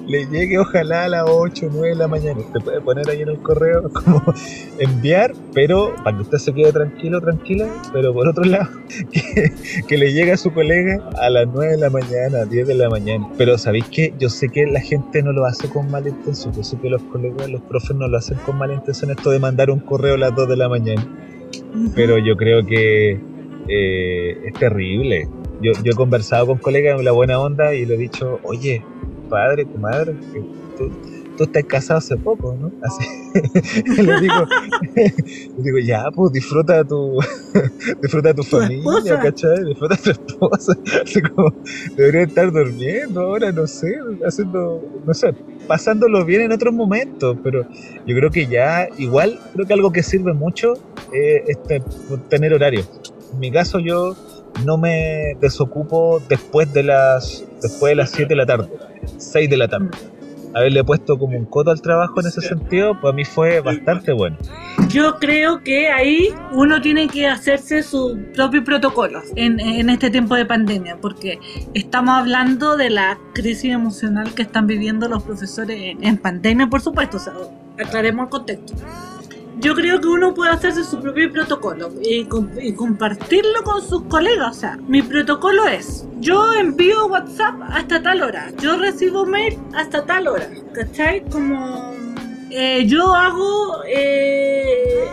[0.05, 2.39] le llegue ojalá a las 8 o 9 de la mañana.
[2.39, 4.21] Usted puede poner ahí en el correo como
[4.79, 8.69] enviar, pero para que usted se quede tranquilo, tranquila, pero por otro lado,
[9.11, 9.53] que,
[9.87, 12.89] que le llegue a su colega a las 9 de la mañana, 10 de la
[12.89, 13.29] mañana.
[13.37, 14.13] Pero ¿sabéis qué?
[14.19, 16.48] Yo sé que la gente no lo hace con mala intención.
[16.55, 19.39] Yo sé que los colegas, los profes no lo hacen con mala intención esto de
[19.39, 21.07] mandar un correo a las 2 de la mañana.
[21.95, 23.19] Pero yo creo que
[23.67, 25.27] eh, es terrible.
[25.61, 28.83] Yo, yo he conversado con colegas en la buena onda y le he dicho, oye,
[29.29, 30.39] padre, tu madre, que
[30.77, 30.91] tú,
[31.37, 32.71] tú estás casado hace poco, ¿no?
[32.81, 33.05] Así.
[34.01, 34.45] le digo,
[34.95, 37.19] le digo, ya, pues disfruta tu,
[38.01, 39.19] disfruta tu familia, esposa.
[39.19, 39.63] ¿cachai?
[39.65, 40.77] Disfruta tu esposa.
[41.03, 41.53] Así como,
[41.95, 45.33] debería estar durmiendo ahora, no sé, haciendo, no sé,
[45.69, 47.65] pasándolo bien en otros momentos, pero
[48.05, 50.73] yo creo que ya, igual, creo que algo que sirve mucho
[51.13, 51.81] eh, es te-
[52.27, 52.81] tener horario.
[53.33, 54.15] En mi caso, yo
[54.65, 58.67] no me desocupo después de las después de las 7 de la tarde,
[59.17, 59.89] 6 de la tarde.
[60.53, 64.37] Haberle puesto como un coto al trabajo en ese sentido, para mí fue bastante bueno.
[64.87, 70.35] Yo creo que ahí uno tiene que hacerse su propio protocolo en, en este tiempo
[70.35, 71.39] de pandemia, porque
[71.73, 76.81] estamos hablando de la crisis emocional que están viviendo los profesores en, en pandemia, por
[76.81, 77.33] supuesto, o sea,
[77.77, 78.73] aclaremos el contexto.
[79.57, 84.03] Yo creo que uno puede hacerse su propio protocolo y, com- y compartirlo con sus
[84.03, 84.55] colegas.
[84.55, 90.05] O sea, mi protocolo es, yo envío WhatsApp hasta tal hora, yo recibo mail hasta
[90.05, 91.25] tal hora, ¿cachai?
[91.29, 91.93] Como
[92.51, 95.07] eh, yo hago, eh,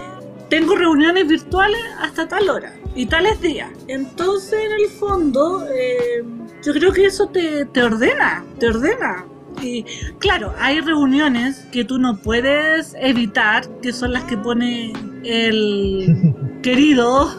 [0.48, 3.70] tengo reuniones virtuales hasta tal hora y tales días.
[3.88, 6.24] Entonces, en el fondo, eh,
[6.64, 9.24] yo creo que eso te, te ordena, te ordena.
[9.62, 9.84] Y
[10.18, 14.92] claro, hay reuniones que tú no puedes evitar, que son las que pone
[15.24, 17.30] el querido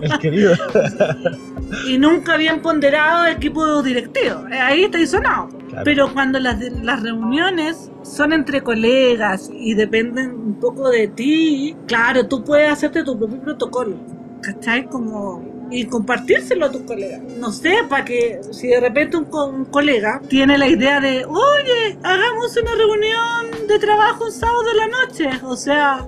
[0.00, 0.54] El querido.
[1.88, 4.46] y nunca bien ponderado equipo directivo.
[4.48, 5.48] Eh, Ahí está sonado.
[5.68, 5.84] Claro.
[5.84, 12.26] Pero cuando las, las reuniones son entre colegas y dependen un poco de ti, claro,
[12.28, 13.96] tú puedes hacerte tu propio protocolo.
[14.42, 14.86] ¿Cachai?
[14.86, 15.51] Como.
[15.74, 17.22] Y compartírselo a tus colegas.
[17.38, 21.24] No sé, para que si de repente un, co- un colega tiene la idea de,
[21.24, 25.30] oye, hagamos una reunión de trabajo un sábado de la noche.
[25.44, 26.06] O sea,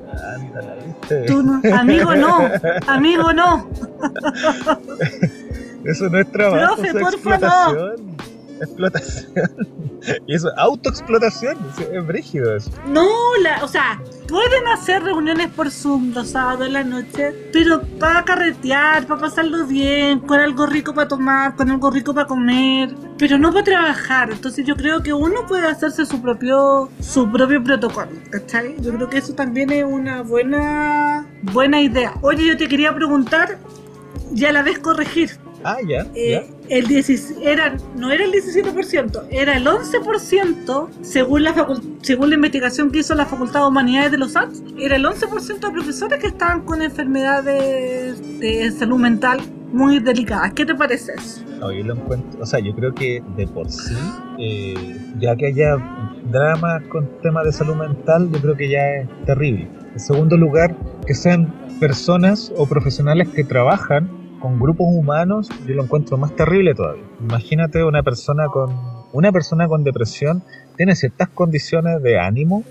[1.73, 2.51] amigo no,
[2.87, 3.69] amigo no.
[5.85, 8.17] Eso no es trabajo, Profe, explotación.
[10.27, 11.57] Y eso, autoexplotación.
[11.93, 12.71] Es, brígido eso.
[12.89, 13.07] No,
[13.43, 18.25] la, o sea, pueden hacer reuniones por Zoom los sábados en la noche, pero para
[18.25, 23.39] carretear, para pasarlo bien, con algo rico para tomar, con algo rico para comer, pero
[23.39, 24.31] no para trabajar.
[24.31, 28.77] Entonces yo creo que uno puede hacerse su propio su propio protocolo, ¿cachai?
[28.81, 32.15] Yo creo que eso también es una buena buena idea.
[32.23, 33.59] Oye, yo te quería preguntar
[34.35, 35.39] y a la vez corregir.
[35.65, 36.07] Ah, ya.
[36.15, 41.67] Eh, el 16 era, no era el 17%, era el 11% según la,
[42.03, 45.61] según la investigación que hizo la Facultad de Humanidades de los Arts, era el 11%
[45.61, 49.41] de profesores que estaban con enfermedades de salud mental
[49.73, 50.53] muy delicadas.
[50.53, 51.13] ¿Qué te parece.
[51.59, 52.41] No, yo lo encuentro.
[52.41, 53.95] O sea, yo creo que de por sí,
[54.39, 55.77] eh, ya que haya
[56.31, 59.69] dramas con temas de salud mental, yo creo que ya es terrible.
[59.93, 65.85] En segundo lugar, que sean personas o profesionales que trabajan con grupos humanos, yo lo
[65.85, 67.05] encuentro más terrible todavía.
[67.21, 68.71] Imagínate una persona con
[69.13, 70.43] una persona con depresión
[70.77, 72.65] tiene ciertas condiciones de ánimo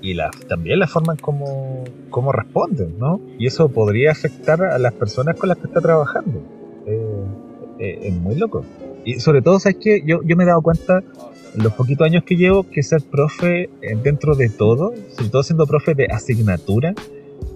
[0.00, 3.20] y la, también la forma en cómo, cómo responden, ¿no?
[3.36, 6.40] Y eso podría afectar a las personas con las que está trabajando.
[6.86, 7.24] Eh,
[7.80, 8.64] eh, es muy loco.
[9.04, 10.02] Y sobre todo, ¿sabes qué?
[10.06, 11.02] Yo, yo me he dado cuenta
[11.54, 15.42] en los poquitos años que llevo que ser profe eh, dentro de todo, sobre todo
[15.42, 16.94] siendo profe de asignatura,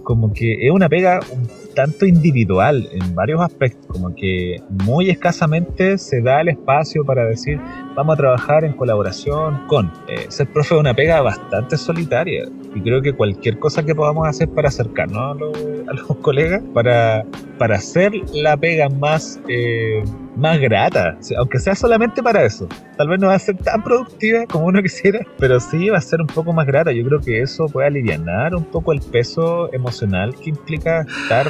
[0.03, 5.97] como que es una pega un tanto individual en varios aspectos, como que muy escasamente
[5.97, 7.59] se da el espacio para decir
[7.95, 9.91] vamos a trabajar en colaboración con.
[10.07, 14.27] Eh, ser profe es una pega bastante solitaria y creo que cualquier cosa que podamos
[14.27, 15.57] hacer para acercarnos a los,
[15.87, 17.25] a los colegas, para,
[17.57, 20.03] para hacer la pega más, eh,
[20.35, 22.67] más grata, aunque sea solamente para eso.
[22.97, 26.01] Tal vez no va a ser tan productiva como uno quisiera, pero sí va a
[26.01, 26.91] ser un poco más grata.
[26.91, 28.13] Yo creo que eso puede aliviar
[28.55, 31.47] un poco el peso emocional que implica estar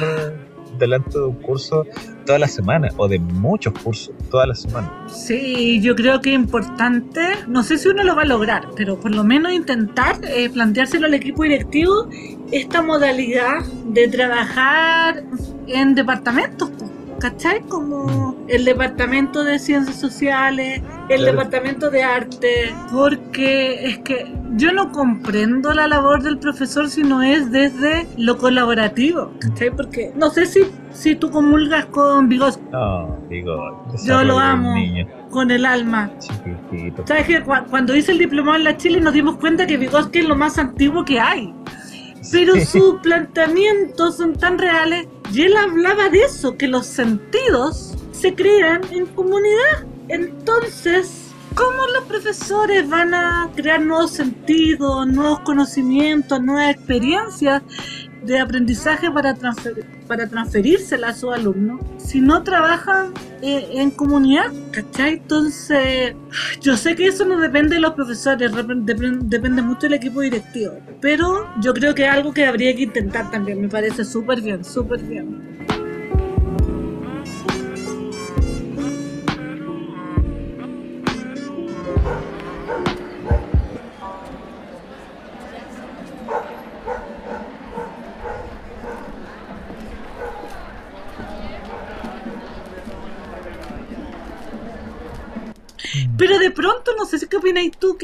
[0.78, 1.86] delante de un curso
[2.24, 4.90] toda la semana o de muchos cursos toda la semana.
[5.08, 8.98] Sí, yo creo que es importante, no sé si uno lo va a lograr, pero
[8.98, 12.08] por lo menos intentar eh, planteárselo al equipo directivo
[12.50, 15.24] esta modalidad de trabajar
[15.66, 16.70] en departamentos.
[16.70, 16.93] po,
[17.24, 17.62] ¿Cachai?
[17.62, 21.32] Como el departamento de ciencias sociales, el Claro.
[21.38, 27.22] departamento de arte, porque es que yo no comprendo la labor del profesor si no
[27.22, 29.70] es desde lo colaborativo, ¿cachai?
[29.70, 34.74] Porque no sé si, si tú comulgas con Vygotsky, No, digo, Yo lo amo.
[35.30, 36.10] Con el alma.
[36.18, 37.06] chiquitito.
[37.06, 40.28] ¿Sabes que Cuando hice el diplomado en la Chile nos dimos cuenta que Vygotsky es
[40.28, 41.54] lo más antiguo que hay.
[42.30, 48.34] Pero sus planteamientos son tan reales y él hablaba de eso, que los sentidos se
[48.34, 49.86] crean en comunidad.
[50.08, 57.62] Entonces, ¿cómo los profesores van a crear nuevos sentidos, nuevos conocimientos, nuevas experiencias
[58.26, 63.12] de aprendizaje para, transfer- para transferírselas a sus alumnos si no trabajan
[63.42, 64.52] eh, en comunidad?
[64.72, 65.14] ¿Cachai?
[65.14, 66.14] Entonces,
[66.60, 68.50] yo sé que eso no depende de los profesores,
[68.84, 73.30] depende mucho del equipo directivo, pero yo creo que es algo que habría que intentar
[73.30, 75.40] también, me parece súper bien, súper bien.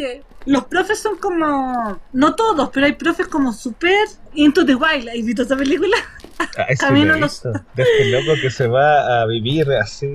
[0.01, 5.09] Que los profes son como, no todos, pero hay profes como súper into the wild.
[5.09, 5.97] ¿Has visto esa película?
[6.39, 9.71] Ah, ese Camino lo he los- visto, De este loco que se va a vivir
[9.73, 10.09] así.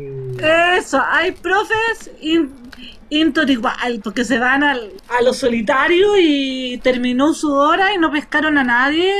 [0.78, 2.52] Eso, hay profes in-
[3.10, 7.98] into the wild, porque se van al, a lo solitario y terminó su hora y
[8.00, 9.14] no pescaron a nadie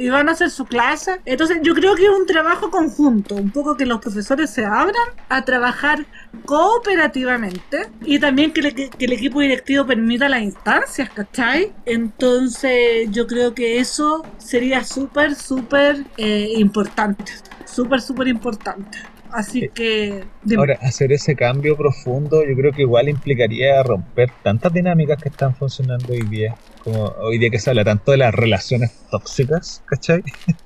[0.00, 1.20] y van a hacer su clase.
[1.26, 4.94] Entonces yo creo que es un trabajo conjunto, un poco que los profesores se abran
[5.28, 6.06] a trabajar
[6.46, 11.74] cooperativamente y también que, le- que el equipo directivo permita las instancias, ¿cachai?
[11.84, 17.32] Entonces yo creo que eso sería súper, súper eh, importante,
[17.66, 18.98] súper, súper importante.
[19.32, 19.68] Así Sí.
[19.74, 20.24] que...
[20.56, 25.54] Ahora, hacer ese cambio profundo, yo creo que igual implicaría romper tantas dinámicas que están
[25.54, 26.56] funcionando hoy día.
[26.84, 30.22] Como hoy día que se habla tanto de las relaciones tóxicas, ¿cachai?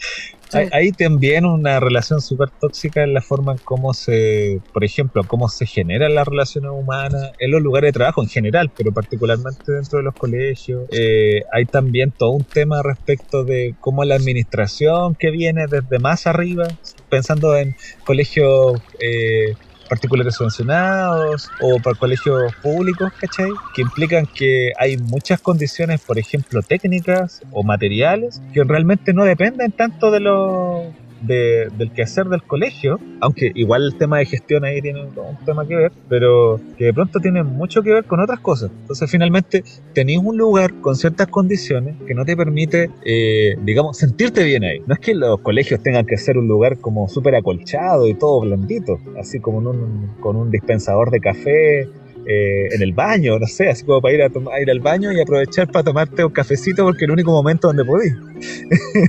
[0.52, 5.24] Hay, hay también una relación súper tóxica en la forma en cómo se, por ejemplo,
[5.26, 9.72] cómo se generan las relaciones humanas en los lugares de trabajo en general, pero particularmente
[9.72, 10.84] dentro de los colegios.
[10.92, 16.28] Eh, hay también todo un tema respecto de cómo la administración que viene desde más
[16.28, 16.68] arriba,
[17.14, 19.54] pensando en colegios eh,
[19.88, 23.52] particulares subvencionados o para colegios públicos, ¿cachai?
[23.72, 29.70] Que implican que hay muchas condiciones, por ejemplo, técnicas o materiales, que realmente no dependen
[29.70, 34.80] tanto de lo de- del quehacer del colegio, aunque igual el tema de gestión ahí
[34.82, 38.20] tiene todo un tema que ver, pero que de pronto tiene mucho que ver con
[38.20, 38.70] otras cosas.
[38.80, 39.62] Entonces finalmente
[39.94, 44.80] tenéis un lugar con ciertas condiciones que no te permite, eh, digamos, sentirte bien ahí.
[44.86, 48.40] No es que los colegios tengan que ser un lugar como súper acolchado y todo
[48.40, 51.88] blandito, así como un- con un dispensador de café.
[52.26, 55.12] Eh, en el baño, no sé, así como para ir, a toma- ir al baño
[55.12, 58.14] y aprovechar para tomarte un cafecito porque es el único momento donde podís.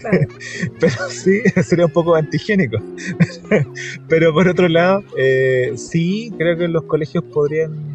[0.01, 0.27] Claro.
[0.79, 2.77] Pero sí, sería un poco antigénico.
[4.09, 7.94] Pero por otro lado, eh, sí, creo que los colegios podrían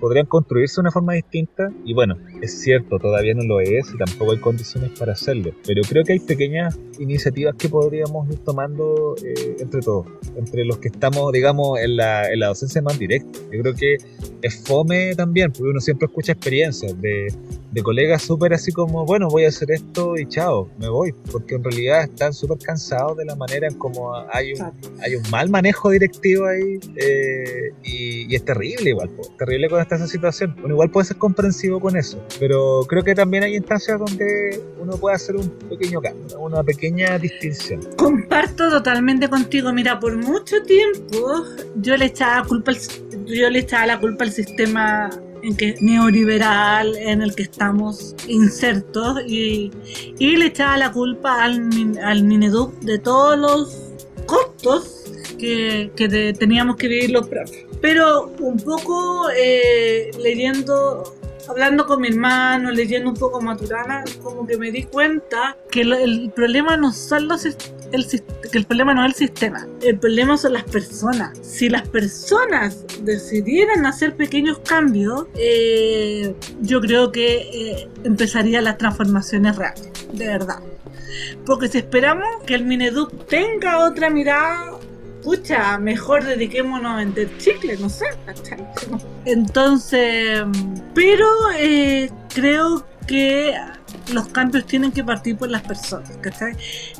[0.00, 1.70] podrían construirse de una forma distinta.
[1.84, 5.52] Y bueno, es cierto, todavía no lo es y tampoco hay condiciones para hacerlo.
[5.66, 10.78] Pero creo que hay pequeñas iniciativas que podríamos ir tomando eh, entre todos, entre los
[10.78, 13.38] que estamos, digamos, en la, en la docencia más directa.
[13.52, 13.96] Yo creo que
[14.42, 17.32] es fome también, porque uno siempre escucha experiencias de,
[17.70, 21.54] de colegas súper así como, bueno, voy a hacer esto y chao, me voy, porque
[21.54, 25.50] en realidad están súper cansados de la manera en como hay un, hay un mal
[25.50, 30.56] manejo directivo ahí eh, y, y es terrible igual, po, terrible con esta situación.
[30.62, 34.96] Uno igual puede ser comprensivo con eso, pero creo que también hay instancias donde uno
[34.96, 37.80] puede hacer un pequeño cambio, una pequeña distinción.
[37.96, 39.72] Comparto totalmente contigo.
[39.72, 41.44] Mira, por mucho tiempo
[41.76, 42.78] yo le echaba culpa al,
[43.26, 45.10] yo le echaba la culpa al sistema
[45.42, 49.70] en que neoliberal en el que estamos insertos y,
[50.18, 51.70] y le echaba la culpa al,
[52.02, 53.88] al Mineduc de todos los
[54.26, 55.04] costos
[55.38, 57.64] que, que teníamos que vivir los profes.
[57.80, 61.14] Pero un poco eh, leyendo,
[61.48, 65.96] hablando con mi hermano, leyendo un poco Maturana, como que me di cuenta que lo-
[65.96, 68.06] el problema no son los el,
[68.50, 71.38] que el problema no es el sistema, el problema son las personas.
[71.40, 79.56] Si las personas decidieran hacer pequeños cambios, eh, yo creo que eh, empezarían las transformaciones
[79.56, 80.58] reales, de verdad.
[81.46, 84.77] Porque si esperamos que el Mineduc tenga otra mirada,
[85.22, 88.66] pucha, mejor dediquémonos a vender chicle, no sé, ¿cachai?
[89.24, 90.42] Entonces,
[90.94, 93.54] pero eh, creo que
[94.12, 96.54] los cambios tienen que partir por las personas, ¿cachai?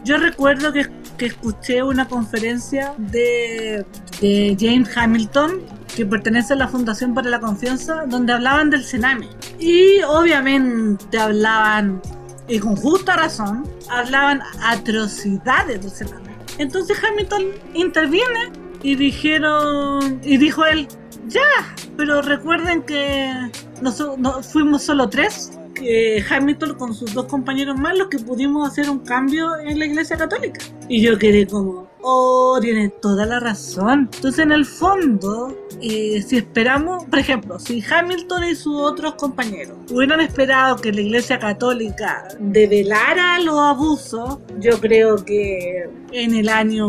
[0.04, 3.84] Yo recuerdo que, que escuché una conferencia de,
[4.20, 5.62] de James Hamilton,
[5.94, 9.28] que pertenece a la Fundación para la Confianza, donde hablaban del Sename.
[9.58, 12.00] Y obviamente hablaban,
[12.46, 16.27] y con justa razón, hablaban atrocidades del Sename.
[16.57, 17.42] Entonces Hamilton
[17.74, 18.51] interviene
[18.82, 20.88] y dijeron, y dijo él,
[21.26, 21.40] ya,
[21.96, 23.32] pero recuerden que
[23.82, 28.68] noso- no, fuimos solo tres, que Hamilton con sus dos compañeros más los que pudimos
[28.68, 30.61] hacer un cambio en la iglesia católica.
[30.88, 34.09] Y yo quedé como, oh, tiene toda la razón.
[34.12, 39.76] Entonces en el fondo, eh, si esperamos, por ejemplo, si Hamilton y sus otros compañeros
[39.90, 46.88] hubieran esperado que la iglesia católica develara los abusos, yo creo que en el año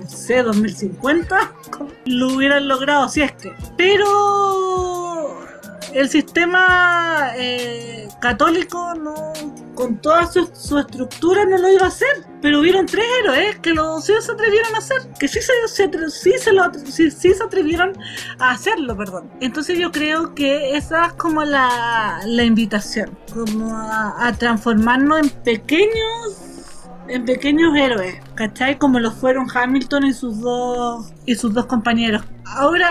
[0.00, 1.52] no sé, 2050,
[2.04, 3.52] lo hubieran logrado, si es que.
[3.76, 5.38] Pero
[5.94, 9.32] el sistema eh, católico no,
[9.76, 12.08] con toda su, su estructura no lo iba a hacer.
[12.42, 16.10] Pero hubieron tres héroes que lo, sí se atrevieron a hacer, que sí se, se
[16.10, 17.92] sí se lo, sí, sí se atrevieron
[18.38, 19.30] a hacerlo, perdón.
[19.40, 26.42] Entonces yo creo que esa es como la, la invitación, como a, transformarnos en pequeños
[27.08, 28.78] en pequeños héroes, ¿cachai?
[28.78, 32.24] Como lo fueron Hamilton y sus dos y sus dos compañeros.
[32.44, 32.90] Ahora,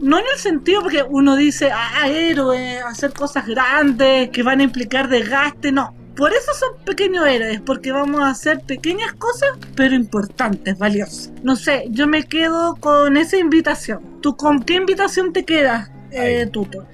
[0.00, 4.64] no en el sentido porque uno dice, ah, héroes, hacer cosas grandes que van a
[4.64, 5.94] implicar desgaste, no.
[6.18, 11.32] Por eso son pequeños héroes, porque vamos a hacer pequeñas cosas, pero importantes, valiosas.
[11.44, 14.00] No sé, yo me quedo con esa invitación.
[14.20, 16.50] ¿Tú con qué invitación te quedas, eh, Ay.
[16.50, 16.84] Tuto?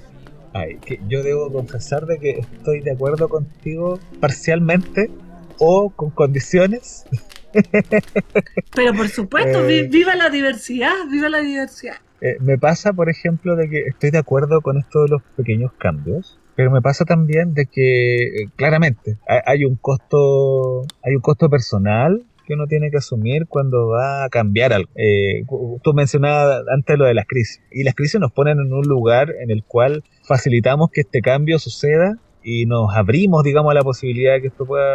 [0.52, 5.10] Ay, que yo debo confesar de que estoy de acuerdo contigo parcialmente
[5.58, 7.06] o con condiciones.
[8.74, 9.82] Pero por supuesto, Eh.
[9.82, 11.96] vi- viva la diversidad, viva la diversidad.
[12.20, 15.72] Eh, me pasa, por ejemplo, de que estoy de acuerdo con esto de los pequeños
[15.78, 21.48] cambios, pero me pasa también de que eh, claramente hay, un costo, hay un costo
[21.48, 24.90] personal que uno tiene que asumir cuando va a cambiar algo.
[24.96, 25.44] Eh,
[25.82, 29.34] tú mencionabas antes lo de las crisis, y las crisis nos ponen en un lugar
[29.40, 34.34] en el cual facilitamos que este cambio suceda y nos abrimos, digamos, a la posibilidad
[34.34, 34.92] de que esto pueda,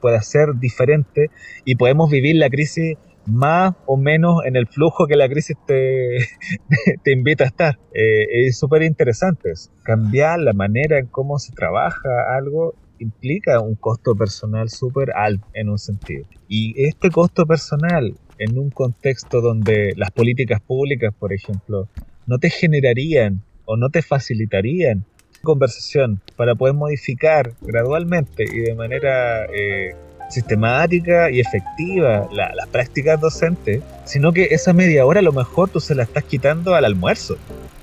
[0.00, 1.30] pueda ser diferente
[1.64, 6.18] y podemos vivir la crisis más o menos en el flujo que la crisis te,
[7.02, 7.78] te invita a estar.
[7.92, 9.52] Eh, es súper interesante.
[9.82, 15.68] Cambiar la manera en cómo se trabaja algo implica un costo personal súper alto en
[15.68, 16.24] un sentido.
[16.48, 21.88] Y este costo personal en un contexto donde las políticas públicas, por ejemplo,
[22.26, 25.04] no te generarían o no te facilitarían
[25.42, 29.94] conversación para poder modificar gradualmente y de manera eh,
[30.28, 35.68] sistemática y efectiva la- las prácticas docentes, sino que esa media hora a lo mejor
[35.70, 37.36] tú se la estás quitando al almuerzo.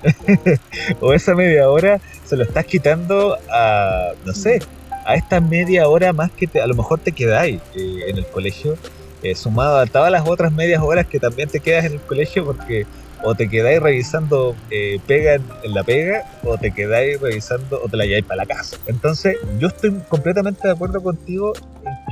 [1.02, 4.60] o esa media hora se lo estás quitando a, no sé,
[5.06, 8.26] a esta media hora más que te- a lo mejor te quedáis eh, en el
[8.28, 8.78] colegio,
[9.22, 12.46] eh, sumado a todas las otras medias horas que también te quedas en el colegio
[12.46, 12.86] porque
[13.26, 17.88] o te quedáis revisando eh, pega en, en la pega o te quedáis revisando o
[17.88, 18.76] te la lleváis para la casa.
[18.86, 21.54] Entonces yo estoy completamente de acuerdo contigo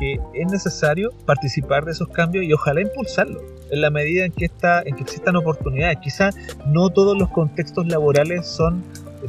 [0.01, 3.41] que es necesario participar de esos cambios y ojalá impulsarlos.
[3.69, 5.97] en la medida en que, está, en que existan oportunidades.
[6.01, 6.35] Quizás
[6.65, 8.83] no todos los contextos laborales son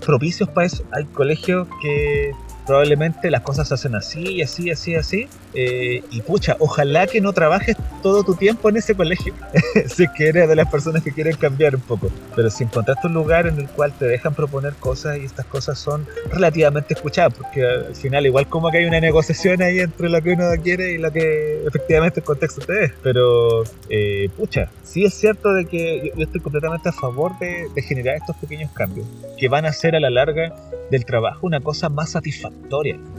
[0.05, 0.83] propicios para eso.
[0.91, 2.33] Hay colegios que
[2.67, 5.29] probablemente las cosas se hacen así y así, así, así.
[5.55, 9.35] eh, y pucha, ojalá que no trabajes todo tu tiempo en ese colegio.
[9.87, 12.11] si que eres de las personas que quieren cambiar un poco.
[12.35, 15.79] Pero si encontraste un lugar en el cual te dejan proponer cosas y estas cosas
[15.79, 20.23] son relativamente escuchadas, porque al final igual como que hay una negociación ahí entre lo
[20.23, 22.93] que uno quiere y lo que efectivamente el contexto te es.
[23.03, 27.83] Pero, eh, pucha, sí es cierto de que yo estoy completamente a favor de, de
[27.83, 29.07] generar estos pequeños cambios,
[29.39, 30.55] que van a hacer a la larga
[30.91, 32.52] del trabajo una cosa más satisfactoria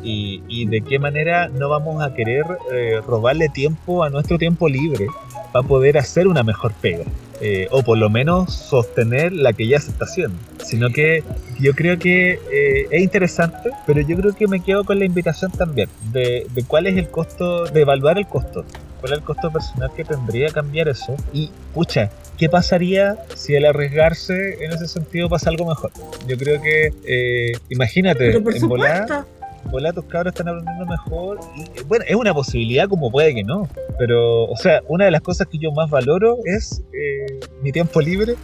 [0.03, 4.67] y, y de qué manera no vamos a querer eh, robarle tiempo a nuestro tiempo
[4.67, 5.07] libre
[5.51, 7.03] para poder hacer una mejor pega
[7.39, 10.37] eh, o por lo menos sostener la que ya se está haciendo.
[10.63, 11.23] Sino que
[11.59, 15.51] yo creo que eh, es interesante pero yo creo que me quedo con la invitación
[15.51, 18.65] también de, de cuál es el costo de evaluar el costo
[19.03, 23.65] cuál es el costo personal que tendría cambiar eso y pucha ¿Qué pasaría si al
[23.65, 25.91] arriesgarse en ese sentido pasa algo mejor?
[26.27, 29.25] Yo creo que, eh, imagínate, en volar, supuesto.
[29.69, 31.39] volar tus cabros están aprendiendo mejor.
[31.55, 33.69] Y, eh, bueno, es una posibilidad como puede que no.
[33.99, 38.01] Pero, o sea, una de las cosas que yo más valoro es eh, mi tiempo
[38.01, 38.35] libre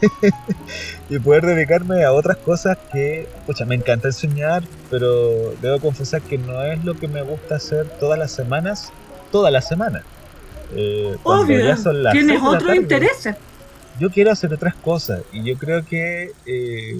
[1.10, 6.38] y poder dedicarme a otras cosas que, pucha, me encanta enseñar, pero debo confesar que
[6.38, 8.92] no es lo que me gusta hacer todas las semanas,
[9.32, 10.04] todas las semanas.
[10.74, 13.36] Eh, ya Obvio, son las tienes la otros intereses.
[13.98, 16.96] yo quiero hacer otras cosas y yo creo que eh,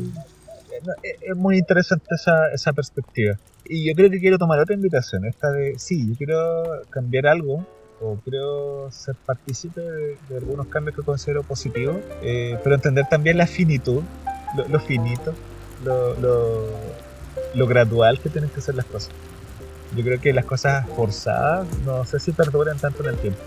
[0.72, 0.82] es
[1.20, 3.36] es muy interesante esa, esa perspectiva.
[3.64, 7.64] Y yo creo que quiero tomar otra invitación, esta de, sí, yo quiero cambiar algo
[8.00, 13.38] o quiero ser partícipe de, de algunos cambios que considero positivos, eh, pero entender también
[13.38, 14.02] la finitud,
[14.56, 15.32] lo, lo finito,
[15.84, 16.66] lo, lo,
[17.54, 19.12] lo gradual que tienen que ser las cosas.
[19.96, 23.40] Yo creo que las cosas forzadas no sé si perduran tanto en el tiempo.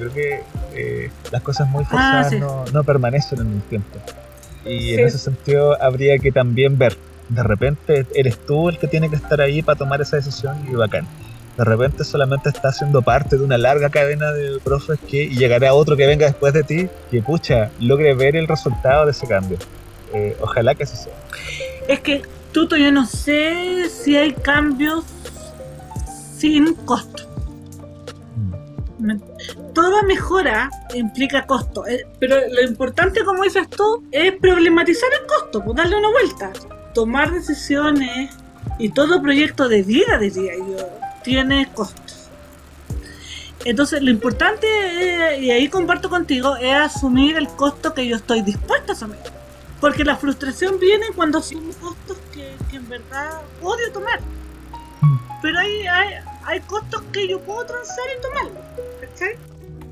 [0.00, 0.42] Yo creo que
[0.74, 2.38] eh, las cosas muy forzadas Ah, sí.
[2.38, 3.98] no, no permanecen en el tiempo.
[4.64, 4.94] Y Sí.
[4.94, 6.96] en ese sentido habría que también ver,
[7.28, 10.74] de repente eres tú el que tiene que estar ahí para tomar esa decisión y
[10.74, 11.06] bacán.
[11.58, 15.74] De repente solamente estás siendo parte de una larga cadena de profes que y llegará
[15.74, 19.58] otro que venga después de ti que pucha, logre ver el resultado de ese cambio.
[20.14, 21.12] Eh, ojalá que así sea.
[21.88, 22.22] Es que,
[22.52, 25.04] Tuto, yo no sé si hay cambios
[26.42, 27.22] sin costo.
[28.98, 29.20] Me-
[29.74, 35.64] Toda mejora implica costo, eh, pero lo importante, como dices tú, es problematizar el costo,
[35.64, 36.50] pues darle una vuelta.
[36.94, 38.30] Tomar decisiones
[38.78, 40.76] y todo proyecto de vida, diría yo,
[41.24, 42.28] tiene costos.
[43.64, 48.42] Entonces, lo importante, eh, y ahí comparto contigo, es asumir el costo que yo estoy
[48.42, 49.18] dispuesta a asumir.
[49.80, 54.20] Porque la frustración viene cuando son costos que, que en verdad odio tomar.
[55.40, 56.08] Pero hay, hay,
[56.44, 58.62] hay costos que yo puedo transar y tomarlos.
[59.00, 59.36] ¿Cachai?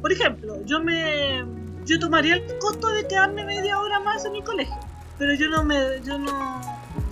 [0.01, 1.44] Por ejemplo, yo me
[1.84, 4.78] yo tomaría el costo de quedarme media hora más en el colegio.
[5.18, 6.61] Pero yo no me yo no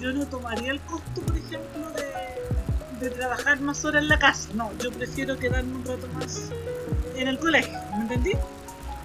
[0.01, 4.49] yo no tomaría el costo, por ejemplo, de, de trabajar más horas en la casa.
[4.55, 6.51] No, yo prefiero quedarme un rato más
[7.17, 8.33] en el colegio, ¿me entendí?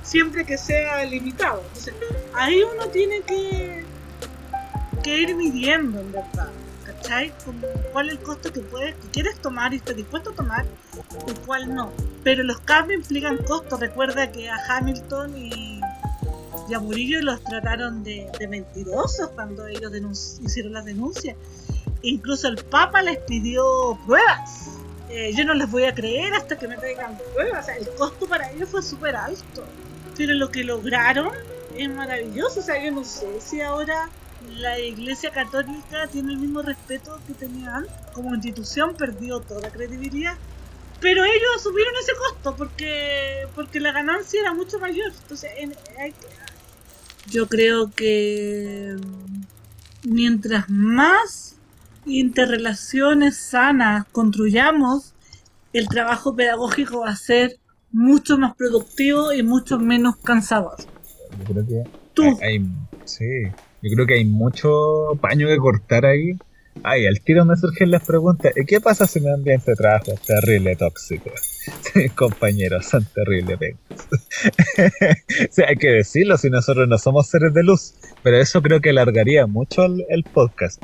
[0.04, 1.62] Siempre que sea limitado.
[1.62, 1.94] Entonces,
[2.34, 3.84] ahí uno tiene que,
[5.04, 6.50] que ir midiendo, en verdad.
[7.92, 10.66] Cuál es el costo que puedes, que quieres tomar y estás dispuesto a tomar
[11.28, 11.92] y cuál no.
[12.24, 13.80] Pero los cambios implican costos.
[13.80, 15.82] Recuerda que a Hamilton y,
[16.74, 21.36] a Murillo los trataron de, mentirosos cuando ellos hicieron las denuncias.
[22.02, 24.70] Incluso el Papa les pidió pruebas.
[25.10, 27.64] Eh, yo no les voy a creer hasta que me traigan pruebas.
[27.64, 29.64] O sea, el costo para ellos fue súper alto.
[30.18, 31.32] Pero lo que lograron
[31.78, 32.62] es maravilloso.
[32.62, 34.10] O sea, yo no sé si ahora
[34.58, 37.92] la Iglesia Católica tiene el mismo respeto que tenía antes.
[38.14, 40.36] Como institución perdió toda credibilidad.
[41.00, 45.12] Pero ellos asumieron ese costo porque porque la ganancia era mucho mayor.
[45.22, 46.28] Entonces, en- hay que-
[47.30, 48.96] yo creo que
[50.04, 51.56] mientras más
[52.06, 55.14] interrelaciones sanas construyamos,
[55.74, 57.58] el trabajo pedagógico va a ser
[57.92, 60.78] mucho más productivo y mucho menos cansador.
[61.40, 61.84] Yo creo que
[62.14, 62.66] Tú, hay, hay-
[63.06, 63.26] sí,
[63.84, 66.38] yo creo que hay mucho paño que cortar ahí.
[66.84, 68.54] Ay, al tiro me surgen las preguntas.
[68.56, 71.30] ¿Y qué pasa si mi ambiente de trabajo es terrible tóxico?
[72.16, 74.08] Compañeros son terrible pencas.
[75.50, 77.96] o sea, hay que decirlo si nosotros no somos seres de luz.
[78.24, 80.82] Pero eso creo que alargaría mucho el, el podcast.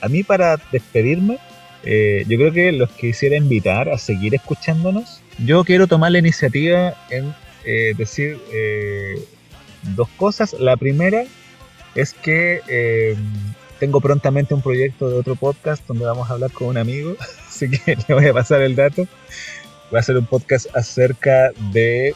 [0.00, 1.38] A mí para despedirme,
[1.84, 5.22] eh, yo creo que los quisiera invitar a seguir escuchándonos.
[5.44, 9.22] Yo quiero tomar la iniciativa en eh, decir eh,
[9.94, 10.54] dos cosas.
[10.58, 11.24] La primera
[11.94, 13.16] es que
[13.78, 17.16] tengo prontamente un proyecto de otro podcast donde vamos a hablar con un amigo,
[17.48, 19.06] así que le voy a pasar el dato.
[19.94, 22.14] Va a ser un podcast acerca de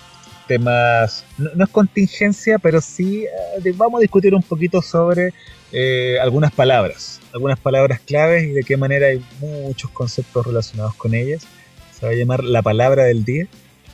[0.50, 3.24] temas, no, no es contingencia, pero sí
[3.64, 5.32] eh, vamos a discutir un poquito sobre
[5.70, 11.14] eh, algunas palabras, algunas palabras claves y de qué manera hay muchos conceptos relacionados con
[11.14, 11.46] ellas.
[11.92, 13.46] Se va a llamar La Palabra del Día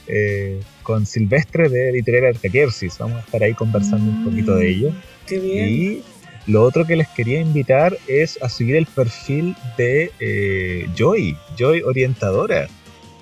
[0.06, 2.96] eh, con Silvestre de Literaria Artaquersis.
[2.96, 4.92] Vamos a estar ahí conversando un poquito de ello.
[5.26, 5.68] Qué bien.
[5.68, 6.02] Y
[6.46, 11.82] lo otro que les quería invitar es a seguir el perfil de eh, Joy, Joy
[11.82, 12.68] Orientadora.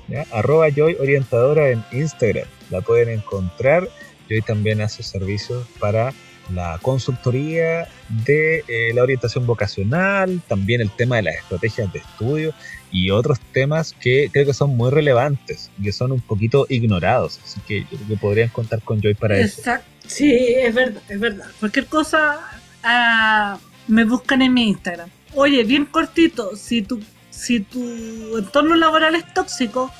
[0.06, 0.24] ¿ya?
[0.30, 2.46] Arroba Joy Orientadora en Instagram.
[2.70, 3.88] La pueden encontrar.
[4.28, 6.12] Joy también hace servicios para
[6.52, 7.88] la consultoría
[8.26, 12.54] de eh, la orientación vocacional, también el tema de las estrategias de estudio
[12.90, 17.40] y otros temas que creo que son muy relevantes y que son un poquito ignorados.
[17.44, 19.60] Así que yo creo que podrían contar con Joy para eso.
[19.60, 19.88] Exacto.
[20.06, 21.46] Sí, es verdad, es verdad.
[21.58, 22.38] Cualquier cosa
[22.82, 23.58] ah,
[23.88, 25.08] me buscan en mi Instagram.
[25.34, 29.90] Oye, bien cortito, si tu, si tu entorno laboral es tóxico,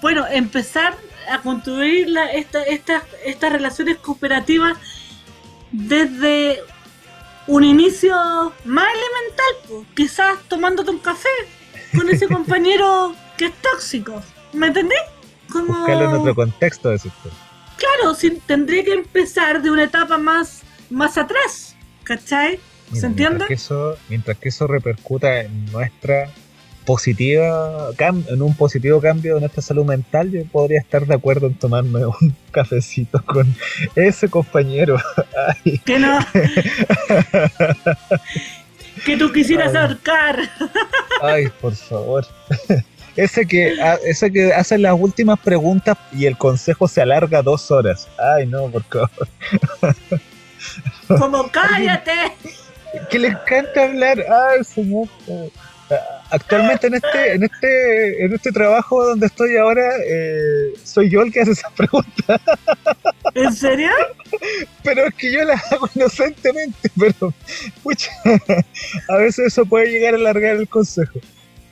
[0.00, 0.96] bueno, empezar
[1.28, 4.76] a construir la- esta- estas estas relaciones cooperativas
[5.72, 6.60] desde
[7.46, 8.14] un inicio
[8.64, 11.28] más elemental, pues, quizás tomándote un café
[11.96, 14.22] con ese compañero que es tóxico.
[14.52, 14.98] ¿Me entendés?
[15.50, 15.74] Como...
[15.78, 17.12] Buscarlo en otro contexto, decís.
[17.76, 22.60] Claro, sí, tendría que empezar de una etapa más, más atrás, ¿cachai?
[22.90, 23.36] Mira, ¿Se entiende?
[23.38, 26.30] Mientras que, eso, mientras que eso repercuta en nuestra
[26.84, 31.54] positiva, en un positivo cambio de nuestra salud mental, yo podría estar de acuerdo en
[31.54, 33.54] tomarme un cafecito con
[33.94, 34.96] ese compañero.
[35.64, 36.18] Ay, Que no.
[39.04, 39.76] que tú quisieras Ay.
[39.82, 40.38] ahorcar.
[41.22, 42.26] ay, por favor.
[43.16, 47.70] Ese que, ha- ese que hace las últimas preguntas y el consejo se alarga dos
[47.70, 48.08] horas.
[48.36, 49.10] Ay, no, por favor.
[51.08, 52.12] Como cállate.
[53.10, 54.18] que le encanta hablar.
[54.30, 55.08] Ay, señor.
[56.30, 61.32] Actualmente en este, en este, en este trabajo donde estoy ahora, eh, soy yo el
[61.32, 62.40] que hace esas preguntas.
[63.34, 63.90] ¿En serio?
[64.82, 67.34] Pero es que yo las hago inocentemente, pero
[67.82, 68.10] pucha,
[69.08, 71.18] a veces eso puede llegar a alargar el consejo.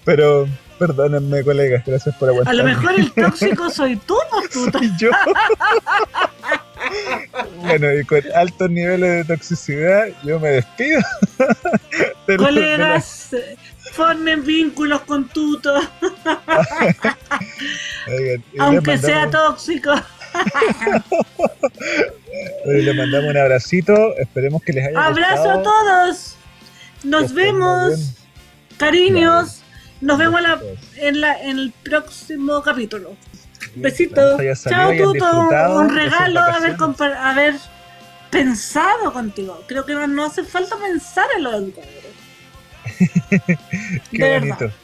[0.04, 0.48] Pero
[0.78, 2.54] perdónenme, colegas, gracias por A aguantar.
[2.54, 4.78] lo mejor el tóxico soy tú, pues, puta.
[4.78, 5.10] soy yo.
[7.56, 11.00] bueno, y con altos niveles de toxicidad, yo me despido.
[12.26, 13.56] de Colegas, eh,
[13.98, 15.74] formen vínculos con tuto,
[18.06, 19.92] Oigan, aunque sea tóxico.
[22.66, 24.16] Oye, le mandamos un abracito.
[24.18, 25.62] Esperemos que les haya Abrazo a gustado.
[25.64, 26.36] todos.
[27.02, 28.12] Nos vemos.
[28.76, 29.62] Cariños.
[30.00, 30.60] Nos vemos la-
[30.96, 33.16] en, la, en el próximo capítulo.
[33.74, 34.40] Besitos.
[34.68, 35.42] Chao, Tuto.
[35.80, 36.76] Un regalo haber,
[37.20, 37.54] haber
[38.30, 39.64] pensado contigo.
[39.66, 41.97] Creo que no, no hace falta pensar en los educadores.
[44.10, 44.56] Qué de bonito.
[44.60, 44.74] verdad.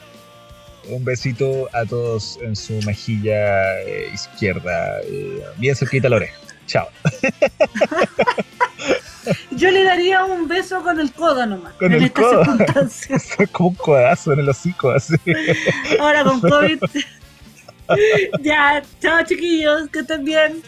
[0.89, 6.35] Un besito a todos en su mejilla eh, izquierda, eh, bien cerquita la oreja.
[6.67, 6.87] Chao.
[9.51, 11.73] Yo le daría un beso con el codo nomás.
[11.73, 12.45] Con en el estas codo.
[12.45, 13.25] circunstancias.
[13.25, 15.15] Eso es como un codazo en el hocico, así.
[15.99, 16.79] Ahora con COVID.
[18.41, 20.61] ya, chao chiquillos, que estén bien.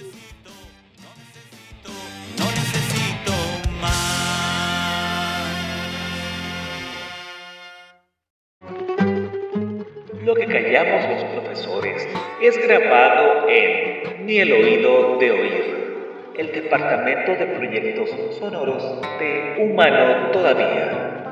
[10.27, 12.05] Lo que callamos los profesores
[12.41, 20.31] es grabado en Ni el oído de oír, el departamento de proyectos sonoros de Humano
[20.33, 21.26] Todavía.